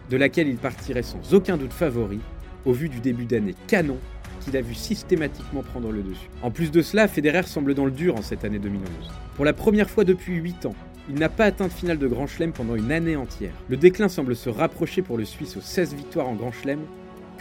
de 0.08 0.16
laquelle 0.16 0.46
il 0.46 0.56
partirait 0.56 1.02
sans 1.02 1.34
aucun 1.34 1.56
doute 1.56 1.72
favori, 1.72 2.20
au 2.64 2.72
vu 2.72 2.88
du 2.88 3.00
début 3.00 3.24
d'année 3.24 3.56
canon 3.66 3.98
qu'il 4.40 4.56
a 4.56 4.60
vu 4.60 4.74
systématiquement 4.74 5.62
prendre 5.62 5.92
le 5.92 6.02
dessus. 6.02 6.28
En 6.42 6.50
plus 6.50 6.70
de 6.70 6.82
cela, 6.82 7.06
Federer 7.08 7.44
semble 7.44 7.74
dans 7.74 7.84
le 7.84 7.90
dur 7.90 8.16
en 8.16 8.22
cette 8.22 8.44
année 8.44 8.58
2011. 8.58 8.88
Pour 9.36 9.44
la 9.44 9.52
première 9.52 9.88
fois 9.88 10.04
depuis 10.04 10.34
8 10.34 10.66
ans, 10.66 10.74
il 11.08 11.16
n'a 11.16 11.28
pas 11.28 11.44
atteint 11.44 11.66
de 11.66 11.72
finale 11.72 11.98
de 11.98 12.06
Grand 12.06 12.26
Chelem 12.26 12.52
pendant 12.52 12.76
une 12.76 12.92
année 12.92 13.16
entière. 13.16 13.52
Le 13.68 13.76
déclin 13.76 14.08
semble 14.08 14.36
se 14.36 14.48
rapprocher 14.48 15.02
pour 15.02 15.18
le 15.18 15.24
Suisse 15.24 15.56
aux 15.56 15.60
16 15.60 15.94
victoires 15.94 16.28
en 16.28 16.34
Grand 16.34 16.52
Chelem 16.52 16.80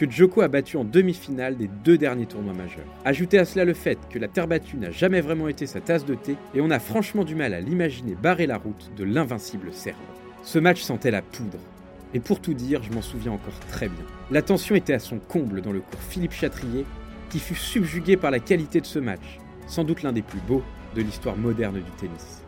que 0.00 0.10
Djoko 0.10 0.40
a 0.40 0.48
battu 0.48 0.78
en 0.78 0.84
demi-finale 0.84 1.58
des 1.58 1.68
deux 1.84 1.98
derniers 1.98 2.24
tournois 2.24 2.54
majeurs. 2.54 2.86
Ajoutez 3.04 3.38
à 3.38 3.44
cela 3.44 3.66
le 3.66 3.74
fait 3.74 3.98
que 4.08 4.18
la 4.18 4.28
terre 4.28 4.48
battue 4.48 4.78
n'a 4.78 4.90
jamais 4.90 5.20
vraiment 5.20 5.46
été 5.46 5.66
sa 5.66 5.82
tasse 5.82 6.06
de 6.06 6.14
thé 6.14 6.36
et 6.54 6.62
on 6.62 6.70
a 6.70 6.78
franchement 6.78 7.22
du 7.22 7.34
mal 7.34 7.52
à 7.52 7.60
l'imaginer 7.60 8.14
barrer 8.14 8.46
la 8.46 8.56
route 8.56 8.90
de 8.96 9.04
l'invincible 9.04 9.68
Serbe. 9.72 9.98
Ce 10.42 10.58
match 10.58 10.80
sentait 10.80 11.10
la 11.10 11.20
poudre. 11.20 11.58
Et 12.12 12.20
pour 12.20 12.40
tout 12.40 12.54
dire, 12.54 12.82
je 12.82 12.92
m'en 12.92 13.02
souviens 13.02 13.32
encore 13.32 13.58
très 13.68 13.88
bien. 13.88 14.04
La 14.30 14.42
tension 14.42 14.74
était 14.74 14.94
à 14.94 14.98
son 14.98 15.18
comble 15.18 15.62
dans 15.62 15.72
le 15.72 15.80
cours 15.80 16.00
Philippe 16.00 16.32
Chatrier, 16.32 16.84
qui 17.28 17.38
fut 17.38 17.54
subjugué 17.54 18.16
par 18.16 18.30
la 18.30 18.40
qualité 18.40 18.80
de 18.80 18.86
ce 18.86 18.98
match, 18.98 19.38
sans 19.66 19.84
doute 19.84 20.02
l'un 20.02 20.12
des 20.12 20.22
plus 20.22 20.40
beaux 20.40 20.62
de 20.96 21.02
l'histoire 21.02 21.36
moderne 21.36 21.76
du 21.76 21.90
tennis. 21.98 22.42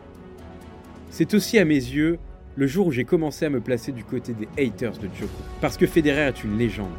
C'est 1.09 1.33
aussi 1.33 1.57
à 1.59 1.65
mes 1.65 1.75
yeux 1.75 2.19
le 2.55 2.67
jour 2.67 2.87
où 2.87 2.91
j'ai 2.91 3.05
commencé 3.05 3.45
à 3.45 3.49
me 3.49 3.61
placer 3.61 3.91
du 3.91 4.03
côté 4.03 4.33
des 4.33 4.47
haters 4.61 4.97
de 4.97 5.07
Djoko. 5.07 5.31
Parce 5.61 5.77
que 5.77 5.87
Federer 5.87 6.27
est 6.27 6.43
une 6.43 6.57
légende, 6.57 6.91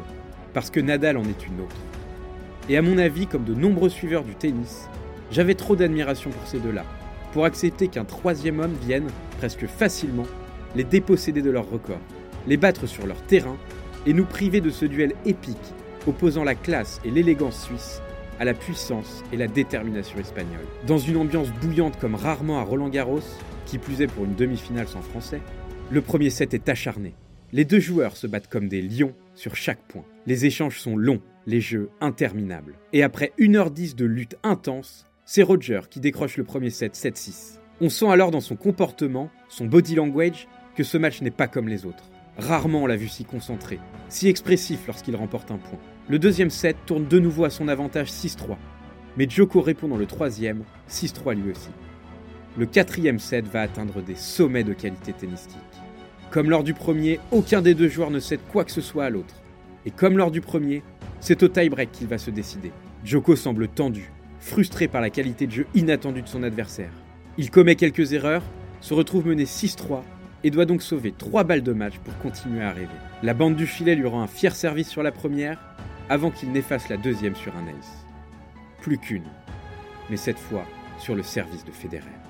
parce 0.53 0.69
que 0.69 0.79
Nadal 0.79 1.17
en 1.17 1.23
est 1.23 1.45
une 1.45 1.61
autre. 1.61 1.75
Et 2.67 2.77
à 2.77 2.81
mon 2.81 2.97
avis, 2.97 3.27
comme 3.27 3.43
de 3.43 3.53
nombreux 3.53 3.89
suiveurs 3.89 4.23
du 4.23 4.33
tennis, 4.33 4.89
j'avais 5.31 5.53
trop 5.53 5.75
d'admiration 5.75 6.31
pour 6.31 6.47
ces 6.47 6.59
deux-là, 6.59 6.83
pour 7.31 7.45
accepter 7.45 7.87
qu'un 7.87 8.05
troisième 8.05 8.59
homme 8.59 8.75
vienne, 8.81 9.07
presque 9.37 9.67
facilement, 9.67 10.25
les 10.75 10.83
déposséder 10.83 11.41
de 11.41 11.51
leur 11.51 11.69
record, 11.69 11.99
les 12.47 12.57
battre 12.57 12.87
sur 12.87 13.05
leur 13.05 13.21
terrain 13.23 13.57
et 14.05 14.13
nous 14.13 14.25
priver 14.25 14.61
de 14.61 14.69
ce 14.69 14.85
duel 14.85 15.13
épique 15.25 15.57
opposant 16.07 16.43
la 16.43 16.55
classe 16.55 17.01
et 17.03 17.11
l'élégance 17.11 17.63
suisse 17.63 18.01
à 18.39 18.45
la 18.45 18.53
puissance 18.53 19.23
et 19.31 19.37
la 19.37 19.47
détermination 19.47 20.19
espagnole. 20.19 20.65
Dans 20.87 20.97
une 20.97 21.17
ambiance 21.17 21.51
bouillante 21.61 21.97
comme 21.99 22.15
rarement 22.15 22.59
à 22.59 22.63
Roland 22.63 22.89
Garros, 22.89 23.21
qui 23.65 23.77
plus 23.77 24.01
est 24.01 24.07
pour 24.07 24.25
une 24.25 24.35
demi-finale 24.35 24.87
sans 24.87 25.01
français, 25.01 25.41
le 25.89 26.01
premier 26.01 26.29
set 26.29 26.53
est 26.53 26.69
acharné. 26.69 27.15
Les 27.51 27.65
deux 27.65 27.79
joueurs 27.79 28.17
se 28.17 28.27
battent 28.27 28.49
comme 28.49 28.67
des 28.67 28.81
lions 28.81 29.13
sur 29.35 29.55
chaque 29.55 29.81
point. 29.87 30.03
Les 30.25 30.45
échanges 30.45 30.79
sont 30.79 30.97
longs, 30.97 31.21
les 31.45 31.61
jeux 31.61 31.89
interminables. 32.01 32.75
Et 32.91 33.03
après 33.03 33.31
1h10 33.39 33.95
de 33.95 34.05
lutte 34.05 34.35
intense, 34.43 35.05
c'est 35.25 35.43
Roger 35.43 35.81
qui 35.89 35.99
décroche 35.99 36.37
le 36.37 36.43
premier 36.43 36.69
set 36.69 36.95
7-6. 36.95 37.59
On 37.81 37.89
sent 37.89 38.07
alors 38.09 38.31
dans 38.31 38.41
son 38.41 38.55
comportement, 38.55 39.29
son 39.47 39.65
body 39.65 39.95
language, 39.95 40.47
que 40.75 40.83
ce 40.83 40.97
match 40.97 41.21
n'est 41.21 41.31
pas 41.31 41.47
comme 41.47 41.67
les 41.67 41.85
autres. 41.85 42.09
Rarement 42.37 42.83
on 42.83 42.85
l'a 42.85 42.97
vu 42.97 43.07
si 43.07 43.23
concentré, 43.23 43.79
si 44.09 44.27
expressif 44.27 44.87
lorsqu'il 44.87 45.15
remporte 45.15 45.51
un 45.51 45.57
point. 45.57 45.79
Le 46.09 46.19
deuxième 46.19 46.49
set 46.49 46.75
tourne 46.85 47.07
de 47.07 47.19
nouveau 47.19 47.45
à 47.45 47.49
son 47.49 47.69
avantage 47.69 48.11
6-3. 48.11 48.57
Mais 49.17 49.29
Djoko 49.29 49.61
répond 49.61 49.87
dans 49.87 49.95
le 49.95 50.05
troisième, 50.05 50.63
6-3 50.89 51.35
lui 51.35 51.51
aussi. 51.51 51.69
Le 52.57 52.65
quatrième 52.65 53.19
set 53.19 53.47
va 53.47 53.61
atteindre 53.61 54.01
des 54.01 54.15
sommets 54.15 54.65
de 54.65 54.73
qualité 54.73 55.13
tennistique. 55.13 55.57
Comme 56.29 56.49
lors 56.49 56.63
du 56.63 56.73
premier, 56.73 57.21
aucun 57.31 57.61
des 57.61 57.73
deux 57.73 57.87
joueurs 57.87 58.11
ne 58.11 58.19
cède 58.19 58.41
quoi 58.51 58.65
que 58.65 58.71
ce 58.71 58.81
soit 58.81 59.05
à 59.05 59.09
l'autre. 59.09 59.35
Et 59.85 59.91
comme 59.91 60.17
lors 60.17 60.31
du 60.31 60.41
premier, 60.41 60.83
c'est 61.21 61.41
au 61.41 61.47
tie-break 61.47 61.91
qu'il 61.93 62.07
va 62.07 62.17
se 62.17 62.31
décider. 62.31 62.73
Djoko 63.05 63.37
semble 63.37 63.69
tendu, 63.69 64.11
frustré 64.39 64.89
par 64.89 64.99
la 64.99 65.09
qualité 65.09 65.47
de 65.47 65.51
jeu 65.51 65.67
inattendue 65.73 66.21
de 66.21 66.27
son 66.27 66.43
adversaire. 66.43 66.91
Il 67.37 67.49
commet 67.49 67.75
quelques 67.75 68.11
erreurs, 68.11 68.43
se 68.81 68.93
retrouve 68.93 69.27
mené 69.27 69.45
6-3 69.45 70.01
et 70.45 70.51
doit 70.51 70.65
donc 70.65 70.83
sauver 70.83 71.11
3 71.11 71.43
balles 71.43 71.63
de 71.63 71.73
match 71.73 71.97
pour 71.97 72.15
continuer 72.19 72.63
à 72.63 72.71
rêver. 72.71 72.87
La 73.23 73.33
bande 73.33 73.55
du 73.55 73.65
filet 73.65 73.95
lui 73.95 74.07
rend 74.07 74.21
un 74.21 74.27
fier 74.27 74.55
service 74.55 74.87
sur 74.87 75.01
la 75.01 75.11
première, 75.11 75.59
avant 76.07 76.29
qu'il 76.29 76.51
n'efface 76.51 76.87
la 76.87 76.97
deuxième 76.97 77.35
sur 77.35 77.51
un 77.57 77.67
ace. 77.67 78.05
Plus 78.79 78.99
qu'une, 78.99 79.25
mais 80.11 80.17
cette 80.17 80.37
fois 80.37 80.65
sur 80.99 81.15
le 81.15 81.23
service 81.23 81.65
de 81.65 81.71
Federer. 81.71 82.24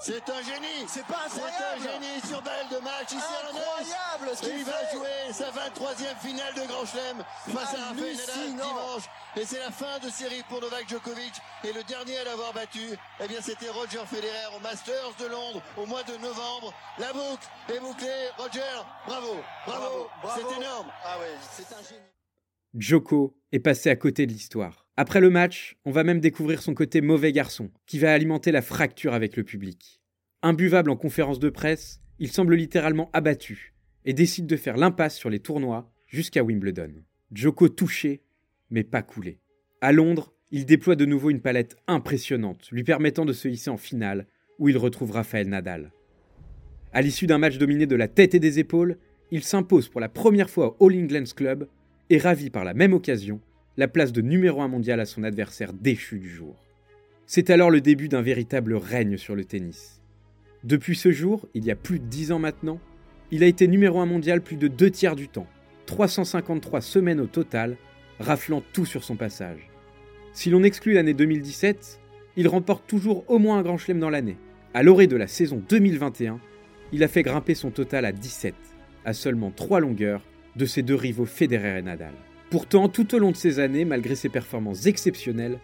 C'est 0.00 0.30
un 0.30 0.42
génie 0.42 0.86
C'est 0.86 1.04
pas 1.06 1.26
C'est 1.28 1.42
un 1.42 1.92
génie 1.92 2.20
sur 2.26 2.40
balle 2.42 2.68
de 2.70 2.78
match, 2.78 3.12
ace. 3.12 3.24
Incroyable 3.50 4.36
ce 4.36 4.40
qu'il 4.42 4.58
il 4.58 4.64
va 4.64 4.90
jouer 4.92 5.32
sa 5.32 5.50
23e 5.50 6.16
finale 6.20 6.54
de 6.54 6.62
Grand 6.68 6.86
Chelem 6.86 7.24
face 7.52 7.74
à 7.74 7.88
Rafael 7.88 8.16
Nadal 8.16 8.52
dimanche. 8.54 9.02
Et 9.36 9.44
c'est 9.44 9.58
la 9.58 9.70
fin 9.70 9.98
de 10.02 10.08
série 10.08 10.42
pour 10.48 10.60
Novak 10.60 10.88
Djokovic. 10.88 11.34
Et 11.64 11.72
le 11.72 11.82
dernier 11.84 12.18
à 12.18 12.24
l'avoir 12.24 12.52
battu, 12.52 12.96
eh 13.20 13.28
bien 13.28 13.40
c'était 13.42 13.70
Roger 13.70 14.04
Federer 14.06 14.46
au 14.56 14.60
Masters 14.60 15.12
de 15.18 15.26
Londres 15.26 15.60
au 15.76 15.86
mois 15.86 16.02
de 16.04 16.16
novembre. 16.16 16.72
La 16.98 17.12
boucle 17.12 17.46
est 17.68 17.80
bouclée. 17.80 18.28
Roger, 18.38 18.60
bravo, 19.06 19.36
bravo, 19.66 20.08
Bravo. 20.22 20.48
c'est 20.50 20.56
énorme. 20.60 20.86
Ah 21.04 21.18
ouais, 21.18 21.34
c'est 21.56 21.72
un 21.74 21.82
génie. 21.82 22.17
Joko 22.78 23.36
est 23.50 23.58
passé 23.58 23.90
à 23.90 23.96
côté 23.96 24.24
de 24.26 24.32
l'histoire. 24.32 24.86
Après 24.96 25.20
le 25.20 25.30
match, 25.30 25.76
on 25.84 25.90
va 25.90 26.04
même 26.04 26.20
découvrir 26.20 26.62
son 26.62 26.74
côté 26.74 27.00
mauvais 27.00 27.32
garçon, 27.32 27.72
qui 27.86 27.98
va 27.98 28.12
alimenter 28.12 28.52
la 28.52 28.62
fracture 28.62 29.14
avec 29.14 29.36
le 29.36 29.42
public. 29.42 30.00
Imbuvable 30.42 30.90
en 30.90 30.96
conférence 30.96 31.40
de 31.40 31.50
presse, 31.50 32.00
il 32.20 32.30
semble 32.30 32.54
littéralement 32.54 33.10
abattu 33.12 33.74
et 34.04 34.12
décide 34.12 34.46
de 34.46 34.56
faire 34.56 34.76
l'impasse 34.76 35.16
sur 35.16 35.28
les 35.28 35.40
tournois 35.40 35.90
jusqu'à 36.06 36.44
Wimbledon. 36.44 36.92
Joko 37.32 37.68
touché, 37.68 38.22
mais 38.70 38.84
pas 38.84 39.02
coulé. 39.02 39.40
À 39.80 39.90
Londres, 39.90 40.32
il 40.52 40.64
déploie 40.64 40.94
de 40.94 41.04
nouveau 41.04 41.30
une 41.30 41.40
palette 41.40 41.76
impressionnante, 41.88 42.68
lui 42.70 42.84
permettant 42.84 43.24
de 43.24 43.32
se 43.32 43.48
hisser 43.48 43.70
en 43.70 43.76
finale, 43.76 44.28
où 44.60 44.68
il 44.68 44.78
retrouve 44.78 45.10
Rafael 45.10 45.48
Nadal. 45.48 45.90
À 46.92 47.02
l'issue 47.02 47.26
d'un 47.26 47.38
match 47.38 47.58
dominé 47.58 47.86
de 47.86 47.96
la 47.96 48.06
tête 48.06 48.36
et 48.36 48.40
des 48.40 48.60
épaules, 48.60 48.98
il 49.32 49.42
s'impose 49.42 49.88
pour 49.88 50.00
la 50.00 50.08
première 50.08 50.48
fois 50.48 50.76
au 50.78 50.88
All 50.88 50.96
England's 50.96 51.32
Club 51.32 51.68
et 52.10 52.18
ravit 52.18 52.50
par 52.50 52.64
la 52.64 52.74
même 52.74 52.92
occasion 52.92 53.40
la 53.76 53.88
place 53.88 54.12
de 54.12 54.20
numéro 54.20 54.60
1 54.60 54.68
mondial 54.68 54.98
à 55.00 55.06
son 55.06 55.22
adversaire 55.22 55.72
déchu 55.72 56.18
du 56.18 56.28
jour. 56.28 56.56
C'est 57.26 57.50
alors 57.50 57.70
le 57.70 57.80
début 57.80 58.08
d'un 58.08 58.22
véritable 58.22 58.74
règne 58.74 59.16
sur 59.16 59.36
le 59.36 59.44
tennis. 59.44 60.02
Depuis 60.64 60.96
ce 60.96 61.12
jour, 61.12 61.46
il 61.54 61.64
y 61.64 61.70
a 61.70 61.76
plus 61.76 62.00
de 62.00 62.06
10 62.06 62.32
ans 62.32 62.38
maintenant, 62.38 62.80
il 63.30 63.44
a 63.44 63.46
été 63.46 63.68
numéro 63.68 64.00
1 64.00 64.06
mondial 64.06 64.40
plus 64.40 64.56
de 64.56 64.66
deux 64.66 64.90
tiers 64.90 65.14
du 65.14 65.28
temps, 65.28 65.46
353 65.86 66.80
semaines 66.80 67.20
au 67.20 67.26
total, 67.26 67.76
raflant 68.18 68.62
tout 68.72 68.86
sur 68.86 69.04
son 69.04 69.14
passage. 69.14 69.70
Si 70.32 70.50
l'on 70.50 70.62
exclut 70.62 70.94
l'année 70.94 71.14
2017, 71.14 72.00
il 72.36 72.48
remporte 72.48 72.86
toujours 72.86 73.24
au 73.28 73.38
moins 73.38 73.58
un 73.58 73.62
grand 73.62 73.78
chelem 73.78 74.00
dans 74.00 74.10
l'année. 74.10 74.36
À 74.74 74.82
l'orée 74.82 75.06
de 75.06 75.16
la 75.16 75.26
saison 75.26 75.62
2021, 75.68 76.40
il 76.92 77.04
a 77.04 77.08
fait 77.08 77.22
grimper 77.22 77.54
son 77.54 77.70
total 77.70 78.04
à 78.04 78.12
17, 78.12 78.54
à 79.04 79.12
seulement 79.12 79.50
3 79.50 79.80
longueurs 79.80 80.22
de 80.56 80.66
ses 80.66 80.82
deux 80.82 80.94
rivaux 80.94 81.24
Federer 81.24 81.78
et 81.78 81.82
Nadal. 81.82 82.14
Pourtant, 82.50 82.88
tout 82.88 83.14
au 83.14 83.18
long 83.18 83.30
de 83.30 83.36
ces 83.36 83.60
années, 83.60 83.84
malgré 83.84 84.14
ses 84.14 84.28
performances 84.28 84.86
exceptionnelles, 84.86 85.58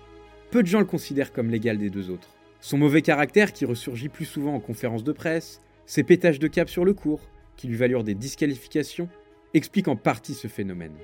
peu 0.51 0.63
de 0.63 0.69
gens 0.69 0.81
le 0.81 0.85
considèrent 0.85 1.33
comme 1.33 1.51
l'égal 1.51 1.79
des 1.79 1.91
deux 1.91 2.11
autres. 2.11 2.29
Son 2.61 2.79
mauvais 2.79 3.03
caractère, 3.03 3.53
qui 3.53 3.65
ressurgit 3.65 4.09
plus 4.09 4.25
souvent 4.25 4.55
en 4.55 4.61
conférence 4.61 5.05
de 5.05 5.13
presse, 5.13 5.61
ses 5.87 6.03
pétages 6.03 6.39
de 6.39 6.49
cap 6.49 6.69
sur 6.69 6.85
le 6.85 6.95
cours, 6.95 7.21
qui 7.57 7.69
lui 7.69 7.77
valurent 7.77 8.05
des 8.05 8.15
disqualifications, 8.15 9.09
expliquent 9.55 9.89
en 9.89 9.97
partie 9.97 10.35
ce 10.35 10.49
phénomène. 10.49 10.95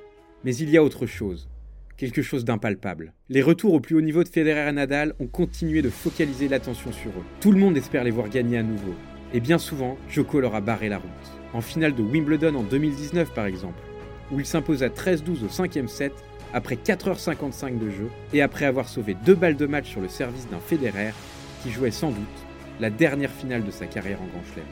Mais 0.45 0.55
il 0.57 0.71
y 0.71 0.77
a 0.77 0.83
autre 0.83 1.07
chose, 1.07 1.49
quelque 1.97 2.23
chose 2.23 2.45
d'impalpable. 2.45 3.13
Les 3.29 3.43
retours 3.43 3.75
au 3.75 3.81
plus 3.81 3.97
haut 3.97 4.01
niveau 4.01 4.25
de 4.25 4.29
Federer 4.29 4.69
et 4.69 4.73
Nadal 4.73 5.15
ont 5.19 5.27
continué 5.27 5.83
de 5.83 5.91
focaliser 5.91 6.49
l'attention 6.49 6.93
sur 6.93 7.11
eux. 7.11 7.25
Tout 7.41 7.53
le 7.53 7.59
monde 7.59 7.77
espère 7.77 8.05
les 8.05 8.11
voir 8.11 8.29
gagner 8.29 8.59
à 8.59 8.63
nouveau. 8.63 8.95
Et 9.33 9.41
bien 9.41 9.59
souvent, 9.59 9.97
Joko 10.09 10.41
leur 10.41 10.55
a 10.55 10.61
barré 10.61 10.89
la 10.89 10.99
route. 10.99 11.40
En 11.52 11.61
finale 11.61 11.95
de 11.95 12.02
Wimbledon 12.02 12.54
en 12.54 12.62
2019 12.62 13.33
par 13.33 13.47
exemple, 13.47 13.80
où 14.30 14.38
il 14.38 14.47
s'impose 14.47 14.83
à 14.83 14.88
13-12 14.88 15.45
au 15.45 15.49
cinquième 15.49 15.88
set, 15.88 16.12
après 16.52 16.76
4h55 16.76 17.78
de 17.78 17.90
jeu, 17.90 18.11
et 18.33 18.42
après 18.42 18.64
avoir 18.64 18.88
sauvé 18.88 19.16
deux 19.25 19.35
balles 19.35 19.57
de 19.57 19.66
match 19.66 19.88
sur 19.88 20.00
le 20.00 20.09
service 20.09 20.49
d'un 20.49 20.61
Federer, 20.61 21.12
qui 21.62 21.71
jouait 21.71 21.90
sans 21.90 22.11
doute 22.11 22.19
la 22.80 22.90
dernière 22.90 23.30
finale 23.30 23.64
de 23.64 23.71
sa 23.71 23.87
carrière 23.87 24.21
en 24.23 24.26
Grand 24.26 24.42
Chelem. 24.54 24.66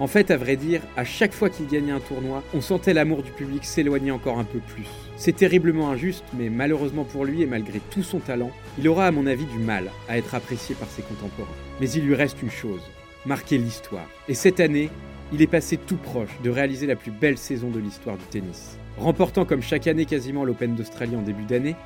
En 0.00 0.06
fait, 0.06 0.30
à 0.30 0.36
vrai 0.36 0.56
dire, 0.56 0.80
à 0.96 1.04
chaque 1.04 1.32
fois 1.32 1.50
qu'il 1.50 1.66
gagnait 1.66 1.92
un 1.92 1.98
tournoi, 1.98 2.44
on 2.54 2.60
sentait 2.60 2.94
l'amour 2.94 3.22
du 3.24 3.32
public 3.32 3.64
s'éloigner 3.64 4.12
encore 4.12 4.38
un 4.38 4.44
peu 4.44 4.60
plus. 4.60 4.86
C'est 5.16 5.34
terriblement 5.34 5.90
injuste, 5.90 6.24
mais 6.38 6.50
malheureusement 6.50 7.02
pour 7.02 7.24
lui 7.24 7.42
et 7.42 7.46
malgré 7.46 7.80
tout 7.90 8.04
son 8.04 8.20
talent, 8.20 8.52
il 8.78 8.86
aura 8.88 9.06
à 9.06 9.10
mon 9.10 9.26
avis 9.26 9.46
du 9.46 9.58
mal 9.58 9.90
à 10.08 10.16
être 10.16 10.36
apprécié 10.36 10.76
par 10.76 10.88
ses 10.88 11.02
contemporains. 11.02 11.48
Mais 11.80 11.90
il 11.90 12.04
lui 12.04 12.14
reste 12.14 12.40
une 12.42 12.50
chose, 12.50 12.82
marquer 13.26 13.58
l'histoire. 13.58 14.08
Et 14.28 14.34
cette 14.34 14.60
année, 14.60 14.90
il 15.32 15.42
est 15.42 15.46
passé 15.46 15.76
tout 15.76 15.96
proche 15.96 16.40
de 16.42 16.50
réaliser 16.50 16.86
la 16.86 16.96
plus 16.96 17.10
belle 17.10 17.38
saison 17.38 17.70
de 17.70 17.78
l'histoire 17.78 18.16
du 18.16 18.24
tennis. 18.24 18.78
Remportant 18.96 19.44
comme 19.44 19.62
chaque 19.62 19.86
année 19.86 20.06
quasiment 20.06 20.44
l'Open 20.44 20.74
d'Australie 20.74 21.16
en 21.16 21.22
début 21.22 21.44
d'année, 21.44 21.76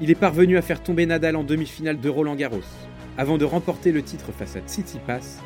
il 0.00 0.10
est 0.10 0.16
parvenu 0.16 0.56
à 0.56 0.62
faire 0.62 0.82
tomber 0.82 1.06
Nadal 1.06 1.36
en 1.36 1.44
demi-finale 1.44 2.00
de 2.00 2.08
Roland 2.08 2.34
Garros, 2.34 2.60
avant 3.18 3.38
de 3.38 3.44
remporter 3.44 3.92
le 3.92 4.02
titre 4.02 4.32
face 4.32 4.56
à 4.56 4.60
Tsitsipas, 4.60 5.40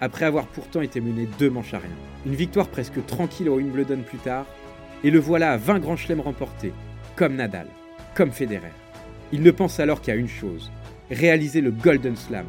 après 0.00 0.24
avoir 0.24 0.46
pourtant 0.46 0.80
été 0.80 1.00
mené 1.00 1.28
deux 1.38 1.50
manches 1.50 1.74
à 1.74 1.78
rien. 1.78 1.96
Une 2.26 2.34
victoire 2.34 2.68
presque 2.68 3.04
tranquille 3.06 3.48
au 3.48 3.56
Wimbledon 3.56 4.02
plus 4.06 4.18
tard, 4.18 4.46
et 5.04 5.10
le 5.10 5.18
voilà 5.18 5.52
à 5.52 5.56
20 5.56 5.78
grands 5.78 5.96
chelems 5.96 6.20
remportés, 6.20 6.72
comme 7.16 7.36
Nadal, 7.36 7.66
comme 8.14 8.32
Federer. 8.32 8.72
Il 9.32 9.42
ne 9.42 9.50
pense 9.50 9.80
alors 9.80 10.00
qu'à 10.00 10.14
une 10.14 10.28
chose, 10.28 10.70
réaliser 11.10 11.60
le 11.60 11.70
Golden 11.70 12.16
Slam, 12.16 12.46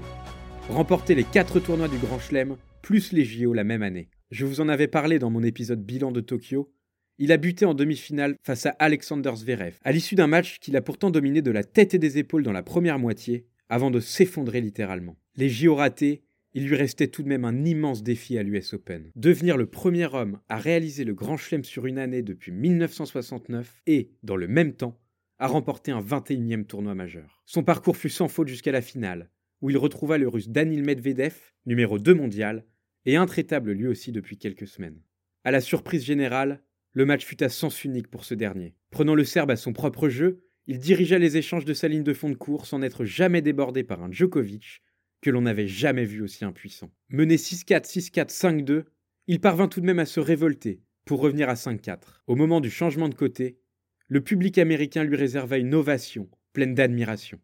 remporter 0.69 1.15
les 1.15 1.23
quatre 1.23 1.59
tournois 1.59 1.87
du 1.87 1.97
Grand 1.97 2.19
Chelem, 2.19 2.55
plus 2.81 3.11
les 3.11 3.25
JO 3.25 3.53
la 3.53 3.63
même 3.63 3.83
année. 3.83 4.07
Je 4.31 4.45
vous 4.45 4.61
en 4.61 4.69
avais 4.69 4.87
parlé 4.87 5.17
dans 5.17 5.31
mon 5.31 5.41
épisode 5.41 5.83
bilan 5.83 6.11
de 6.11 6.21
Tokyo. 6.21 6.71
Il 7.17 7.31
a 7.31 7.37
buté 7.37 7.65
en 7.65 7.73
demi-finale 7.73 8.35
face 8.43 8.67
à 8.67 8.75
Alexander 8.77 9.31
Zverev, 9.35 9.79
à 9.83 9.91
l'issue 9.91 10.13
d'un 10.13 10.27
match 10.27 10.59
qu'il 10.59 10.77
a 10.77 10.83
pourtant 10.83 11.09
dominé 11.09 11.41
de 11.41 11.49
la 11.49 11.63
tête 11.63 11.95
et 11.95 11.97
des 11.97 12.19
épaules 12.19 12.43
dans 12.43 12.51
la 12.51 12.61
première 12.61 12.99
moitié, 12.99 13.47
avant 13.69 13.89
de 13.89 13.99
s'effondrer 13.99 14.61
littéralement. 14.61 15.17
Les 15.35 15.49
JO 15.49 15.73
ratés, 15.73 16.21
il 16.53 16.67
lui 16.67 16.75
restait 16.75 17.07
tout 17.07 17.23
de 17.23 17.27
même 17.27 17.43
un 17.43 17.65
immense 17.65 18.03
défi 18.03 18.37
à 18.37 18.43
l'US 18.43 18.73
Open. 18.73 19.09
Devenir 19.15 19.57
le 19.57 19.65
premier 19.65 20.05
homme 20.13 20.39
à 20.47 20.57
réaliser 20.57 21.05
le 21.05 21.15
Grand 21.15 21.35
Chelem 21.35 21.63
sur 21.63 21.87
une 21.87 21.97
année 21.97 22.21
depuis 22.21 22.51
1969 22.51 23.81
et, 23.87 24.11
dans 24.21 24.35
le 24.35 24.47
même 24.47 24.73
temps, 24.73 24.99
à 25.39 25.47
remporter 25.47 25.91
un 25.91 26.03
21e 26.03 26.65
tournoi 26.65 26.93
majeur. 26.93 27.41
Son 27.47 27.63
parcours 27.63 27.97
fut 27.97 28.09
sans 28.09 28.27
faute 28.27 28.47
jusqu'à 28.47 28.71
la 28.71 28.81
finale, 28.83 29.31
où 29.63 29.71
il 29.71 29.77
retrouva 29.77 30.19
le 30.19 30.27
russe 30.27 30.49
Danil 30.49 30.83
Medvedev, 30.83 31.33
numéro 31.65 31.97
2 31.97 32.13
mondial, 32.13 32.63
et 33.09 33.15
intraitable 33.15 33.71
lui 33.71 33.87
aussi 33.87 34.11
depuis 34.11 34.37
quelques 34.37 34.67
semaines. 34.67 35.01
À 35.43 35.51
la 35.51 35.61
surprise 35.61 36.03
générale, 36.03 36.61
le 36.93 37.05
match 37.05 37.25
fut 37.25 37.43
à 37.43 37.49
sens 37.49 37.83
unique 37.83 38.09
pour 38.09 38.25
ce 38.25 38.33
dernier. 38.33 38.75
Prenant 38.91 39.15
le 39.15 39.23
Serbe 39.23 39.51
à 39.51 39.55
son 39.55 39.73
propre 39.73 40.09
jeu, 40.09 40.43
il 40.67 40.79
dirigea 40.79 41.17
les 41.17 41.37
échanges 41.37 41.65
de 41.65 41.73
sa 41.73 41.87
ligne 41.87 42.03
de 42.03 42.13
fond 42.13 42.29
de 42.29 42.35
cours 42.35 42.65
sans 42.65 42.79
n'être 42.79 43.05
jamais 43.05 43.41
débordé 43.41 43.83
par 43.83 44.03
un 44.03 44.11
Djokovic 44.11 44.83
que 45.21 45.29
l'on 45.29 45.41
n'avait 45.41 45.67
jamais 45.67 46.05
vu 46.05 46.21
aussi 46.21 46.45
impuissant. 46.45 46.91
Mené 47.09 47.35
6-4, 47.35 47.85
6-4, 47.85 48.29
5-2, 48.63 48.83
il 49.27 49.39
parvint 49.39 49.67
tout 49.67 49.81
de 49.81 49.85
même 49.85 49.99
à 49.99 50.05
se 50.05 50.19
révolter 50.19 50.81
pour 51.05 51.21
revenir 51.21 51.49
à 51.49 51.55
5-4. 51.55 52.21
Au 52.27 52.35
moment 52.35 52.61
du 52.61 52.69
changement 52.69 53.09
de 53.09 53.15
côté, 53.15 53.59
le 54.07 54.21
public 54.21 54.57
américain 54.57 55.03
lui 55.03 55.15
réserva 55.15 55.57
une 55.57 55.73
ovation 55.73 56.29
pleine 56.53 56.73
d'admiration. 56.73 57.39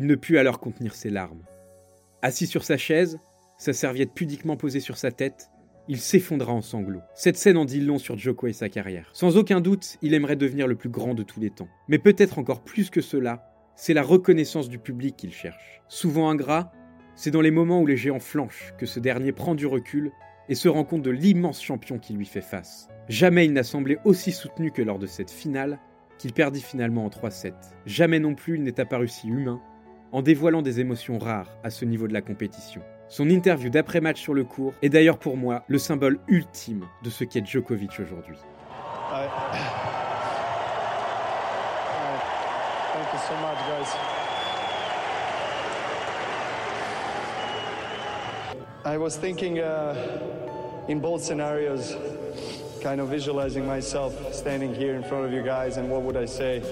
Il 0.00 0.06
ne 0.06 0.14
put 0.14 0.38
alors 0.38 0.60
contenir 0.60 0.94
ses 0.94 1.10
larmes. 1.10 1.42
Assis 2.22 2.46
sur 2.46 2.64
sa 2.64 2.78
chaise, 2.78 3.18
sa 3.58 3.74
serviette 3.74 4.14
pudiquement 4.14 4.56
posée 4.56 4.80
sur 4.80 4.96
sa 4.96 5.12
tête, 5.12 5.50
il 5.88 6.00
s'effondra 6.00 6.54
en 6.54 6.62
sanglots. 6.62 7.02
Cette 7.14 7.36
scène 7.36 7.58
en 7.58 7.66
dit 7.66 7.82
long 7.82 7.98
sur 7.98 8.16
Joko 8.16 8.46
et 8.46 8.54
sa 8.54 8.70
carrière. 8.70 9.10
Sans 9.12 9.36
aucun 9.36 9.60
doute, 9.60 9.98
il 10.00 10.14
aimerait 10.14 10.36
devenir 10.36 10.66
le 10.66 10.74
plus 10.74 10.88
grand 10.88 11.12
de 11.12 11.22
tous 11.22 11.38
les 11.38 11.50
temps. 11.50 11.68
Mais 11.86 11.98
peut-être 11.98 12.38
encore 12.38 12.64
plus 12.64 12.88
que 12.88 13.02
cela, 13.02 13.52
c'est 13.74 13.92
la 13.92 14.02
reconnaissance 14.02 14.70
du 14.70 14.78
public 14.78 15.16
qu'il 15.18 15.34
cherche. 15.34 15.82
Souvent 15.86 16.30
ingrat, 16.30 16.72
c'est 17.14 17.30
dans 17.30 17.42
les 17.42 17.50
moments 17.50 17.82
où 17.82 17.86
les 17.86 17.98
géants 17.98 18.20
flanchent 18.20 18.72
que 18.78 18.86
ce 18.86 19.00
dernier 19.00 19.32
prend 19.32 19.54
du 19.54 19.66
recul 19.66 20.12
et 20.48 20.54
se 20.54 20.70
rend 20.70 20.84
compte 20.84 21.02
de 21.02 21.10
l'immense 21.10 21.62
champion 21.62 21.98
qui 21.98 22.14
lui 22.14 22.24
fait 22.24 22.40
face. 22.40 22.88
Jamais 23.10 23.44
il 23.44 23.52
n'a 23.52 23.64
semblé 23.64 23.98
aussi 24.06 24.32
soutenu 24.32 24.72
que 24.72 24.80
lors 24.80 24.98
de 24.98 25.06
cette 25.06 25.30
finale, 25.30 25.78
qu'il 26.16 26.32
perdit 26.32 26.62
finalement 26.62 27.04
en 27.04 27.10
3-7. 27.10 27.52
Jamais 27.84 28.18
non 28.18 28.34
plus 28.34 28.56
il 28.56 28.62
n'est 28.62 28.80
apparu 28.80 29.06
si 29.06 29.28
humain, 29.28 29.60
en 30.12 30.22
dévoilant 30.22 30.62
des 30.62 30.80
émotions 30.80 31.18
rares 31.18 31.50
à 31.62 31.70
ce 31.70 31.84
niveau 31.84 32.08
de 32.08 32.12
la 32.12 32.22
compétition. 32.22 32.82
Son 33.08 33.28
interview 33.28 33.70
d'après-match 33.70 34.20
sur 34.20 34.34
le 34.34 34.44
court 34.44 34.72
est 34.82 34.88
d'ailleurs 34.88 35.18
pour 35.18 35.36
moi 35.36 35.64
le 35.66 35.78
symbole 35.78 36.18
ultime 36.28 36.86
de 37.02 37.10
ce 37.10 37.24
qu'est 37.24 37.44
Djokovic 37.44 37.98
aujourd'hui. 38.00 38.36
I 48.82 48.96
was 48.96 49.16
thinking 49.16 49.58
uh, 49.58 49.94
in 50.88 51.00
both 51.00 51.22
scenarios, 51.22 51.94
kind 52.80 53.00
of 53.00 53.08
visualizing 53.08 53.66
myself 53.66 54.12
standing 54.32 54.74
here 54.74 54.94
in 54.94 55.02
front 55.02 55.26
of 55.26 55.32
you 55.32 55.42
guys 55.42 55.76
and 55.76 55.90
what 55.90 56.02
would 56.02 56.16
I 56.16 56.24
say? 56.24 56.62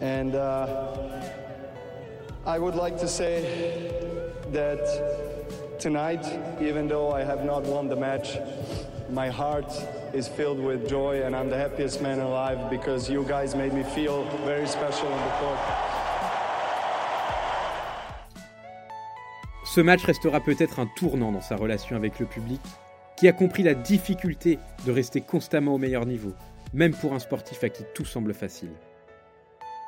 And 0.00 0.34
uh, 0.34 1.03
I 2.46 2.58
would 2.58 2.74
like 2.74 2.98
to 2.98 3.08
say 3.08 3.40
that 4.52 5.78
tonight, 5.78 6.26
even 6.60 6.88
though 6.88 7.10
I 7.10 7.24
have 7.24 7.42
not 7.42 7.64
won 7.64 7.88
the 7.88 7.96
match, 7.96 8.36
my 9.08 9.30
heart 9.30 9.72
is 10.12 10.28
filled 10.28 10.60
with 10.60 10.86
joy 10.86 11.22
and 11.24 11.34
I'm 11.34 11.48
the 11.48 11.56
happiest 11.56 12.02
man 12.02 12.20
alive 12.20 12.68
because 12.68 13.10
you 13.10 13.24
guys 13.24 13.54
made 13.54 13.72
me 13.72 13.82
feel 13.82 14.24
very 14.44 14.66
special 14.66 15.08
on 15.08 15.20
the 15.24 15.32
court. 15.40 15.58
Ce 19.64 19.80
match 19.80 20.04
restera 20.04 20.40
peut-être 20.40 20.80
un 20.80 20.86
tournant 20.96 21.32
dans 21.32 21.40
sa 21.40 21.56
relation 21.56 21.96
avec 21.96 22.20
le 22.20 22.26
public, 22.26 22.60
qui 23.16 23.26
a 23.26 23.32
compris 23.32 23.62
la 23.62 23.72
difficulté 23.72 24.58
de 24.84 24.92
rester 24.92 25.22
constamment 25.22 25.76
au 25.76 25.78
meilleur 25.78 26.04
niveau, 26.04 26.34
même 26.74 26.92
pour 26.92 27.14
un 27.14 27.18
sportif 27.20 27.64
à 27.64 27.70
qui 27.70 27.84
tout 27.94 28.04
semble 28.04 28.34
facile. 28.34 28.72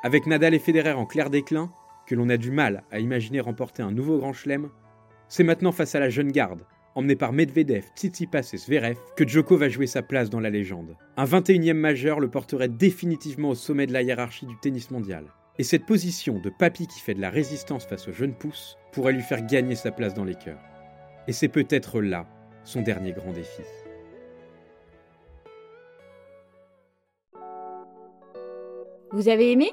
Avec 0.01 0.25
Nadal 0.25 0.55
et 0.55 0.59
Federer 0.59 0.93
en 0.93 1.05
clair 1.05 1.29
déclin, 1.29 1.69
que 2.07 2.15
l'on 2.15 2.29
a 2.29 2.37
du 2.37 2.49
mal 2.49 2.83
à 2.89 2.99
imaginer 2.99 3.41
remporter 3.41 3.83
un 3.83 3.91
nouveau 3.91 4.17
grand 4.17 4.33
chelem, 4.33 4.69
c'est 5.27 5.43
maintenant 5.43 5.73
face 5.73 5.93
à 5.93 5.99
la 5.99 6.09
jeune 6.09 6.31
garde, 6.31 6.61
emmenée 6.95 7.17
par 7.17 7.33
Medvedev, 7.33 7.83
Tsitsipas 7.95 8.49
et 8.53 8.57
Zverev, 8.57 8.97
que 9.15 9.27
Djoko 9.27 9.57
va 9.57 9.69
jouer 9.69 9.87
sa 9.87 10.01
place 10.01 10.29
dans 10.29 10.39
la 10.39 10.49
légende. 10.49 10.95
Un 11.17 11.25
21e 11.25 11.73
majeur 11.73 12.19
le 12.19 12.29
porterait 12.29 12.69
définitivement 12.69 13.49
au 13.49 13.55
sommet 13.55 13.85
de 13.85 13.93
la 13.93 14.01
hiérarchie 14.01 14.47
du 14.47 14.57
tennis 14.57 14.89
mondial. 14.89 15.25
Et 15.59 15.63
cette 15.63 15.85
position 15.85 16.39
de 16.39 16.49
papy 16.49 16.87
qui 16.87 16.99
fait 16.99 17.13
de 17.13 17.21
la 17.21 17.29
résistance 17.29 17.85
face 17.85 18.07
aux 18.07 18.13
jeunes 18.13 18.35
pousses 18.35 18.77
pourrait 18.93 19.13
lui 19.13 19.21
faire 19.21 19.45
gagner 19.45 19.75
sa 19.75 19.91
place 19.91 20.13
dans 20.13 20.23
les 20.23 20.35
cœurs. 20.35 20.61
Et 21.27 21.33
c'est 21.33 21.49
peut-être 21.49 22.01
là 22.01 22.25
son 22.63 22.81
dernier 22.81 23.11
grand 23.11 23.33
défi. 23.33 23.61
Vous 29.11 29.29
avez 29.29 29.51
aimé? 29.51 29.71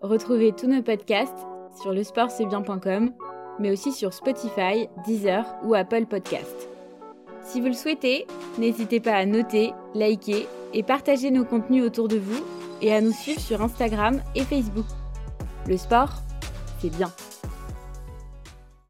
Retrouvez 0.00 0.52
tous 0.52 0.66
nos 0.66 0.82
podcasts 0.82 1.46
sur 1.80 1.92
lesportcestbien.com, 1.92 3.12
mais 3.58 3.70
aussi 3.70 3.92
sur 3.92 4.12
Spotify, 4.12 4.88
Deezer 5.06 5.44
ou 5.64 5.74
Apple 5.74 6.06
Podcasts. 6.06 6.68
Si 7.42 7.60
vous 7.60 7.66
le 7.66 7.72
souhaitez, 7.74 8.26
n'hésitez 8.58 9.00
pas 9.00 9.14
à 9.14 9.26
noter, 9.26 9.72
liker 9.94 10.46
et 10.72 10.82
partager 10.82 11.30
nos 11.30 11.44
contenus 11.44 11.84
autour 11.84 12.08
de 12.08 12.16
vous 12.16 12.42
et 12.80 12.92
à 12.92 13.00
nous 13.00 13.12
suivre 13.12 13.40
sur 13.40 13.62
Instagram 13.62 14.20
et 14.34 14.42
Facebook. 14.42 14.86
Le 15.66 15.76
sport, 15.76 16.10
c'est 16.80 16.90
bien. 16.90 17.10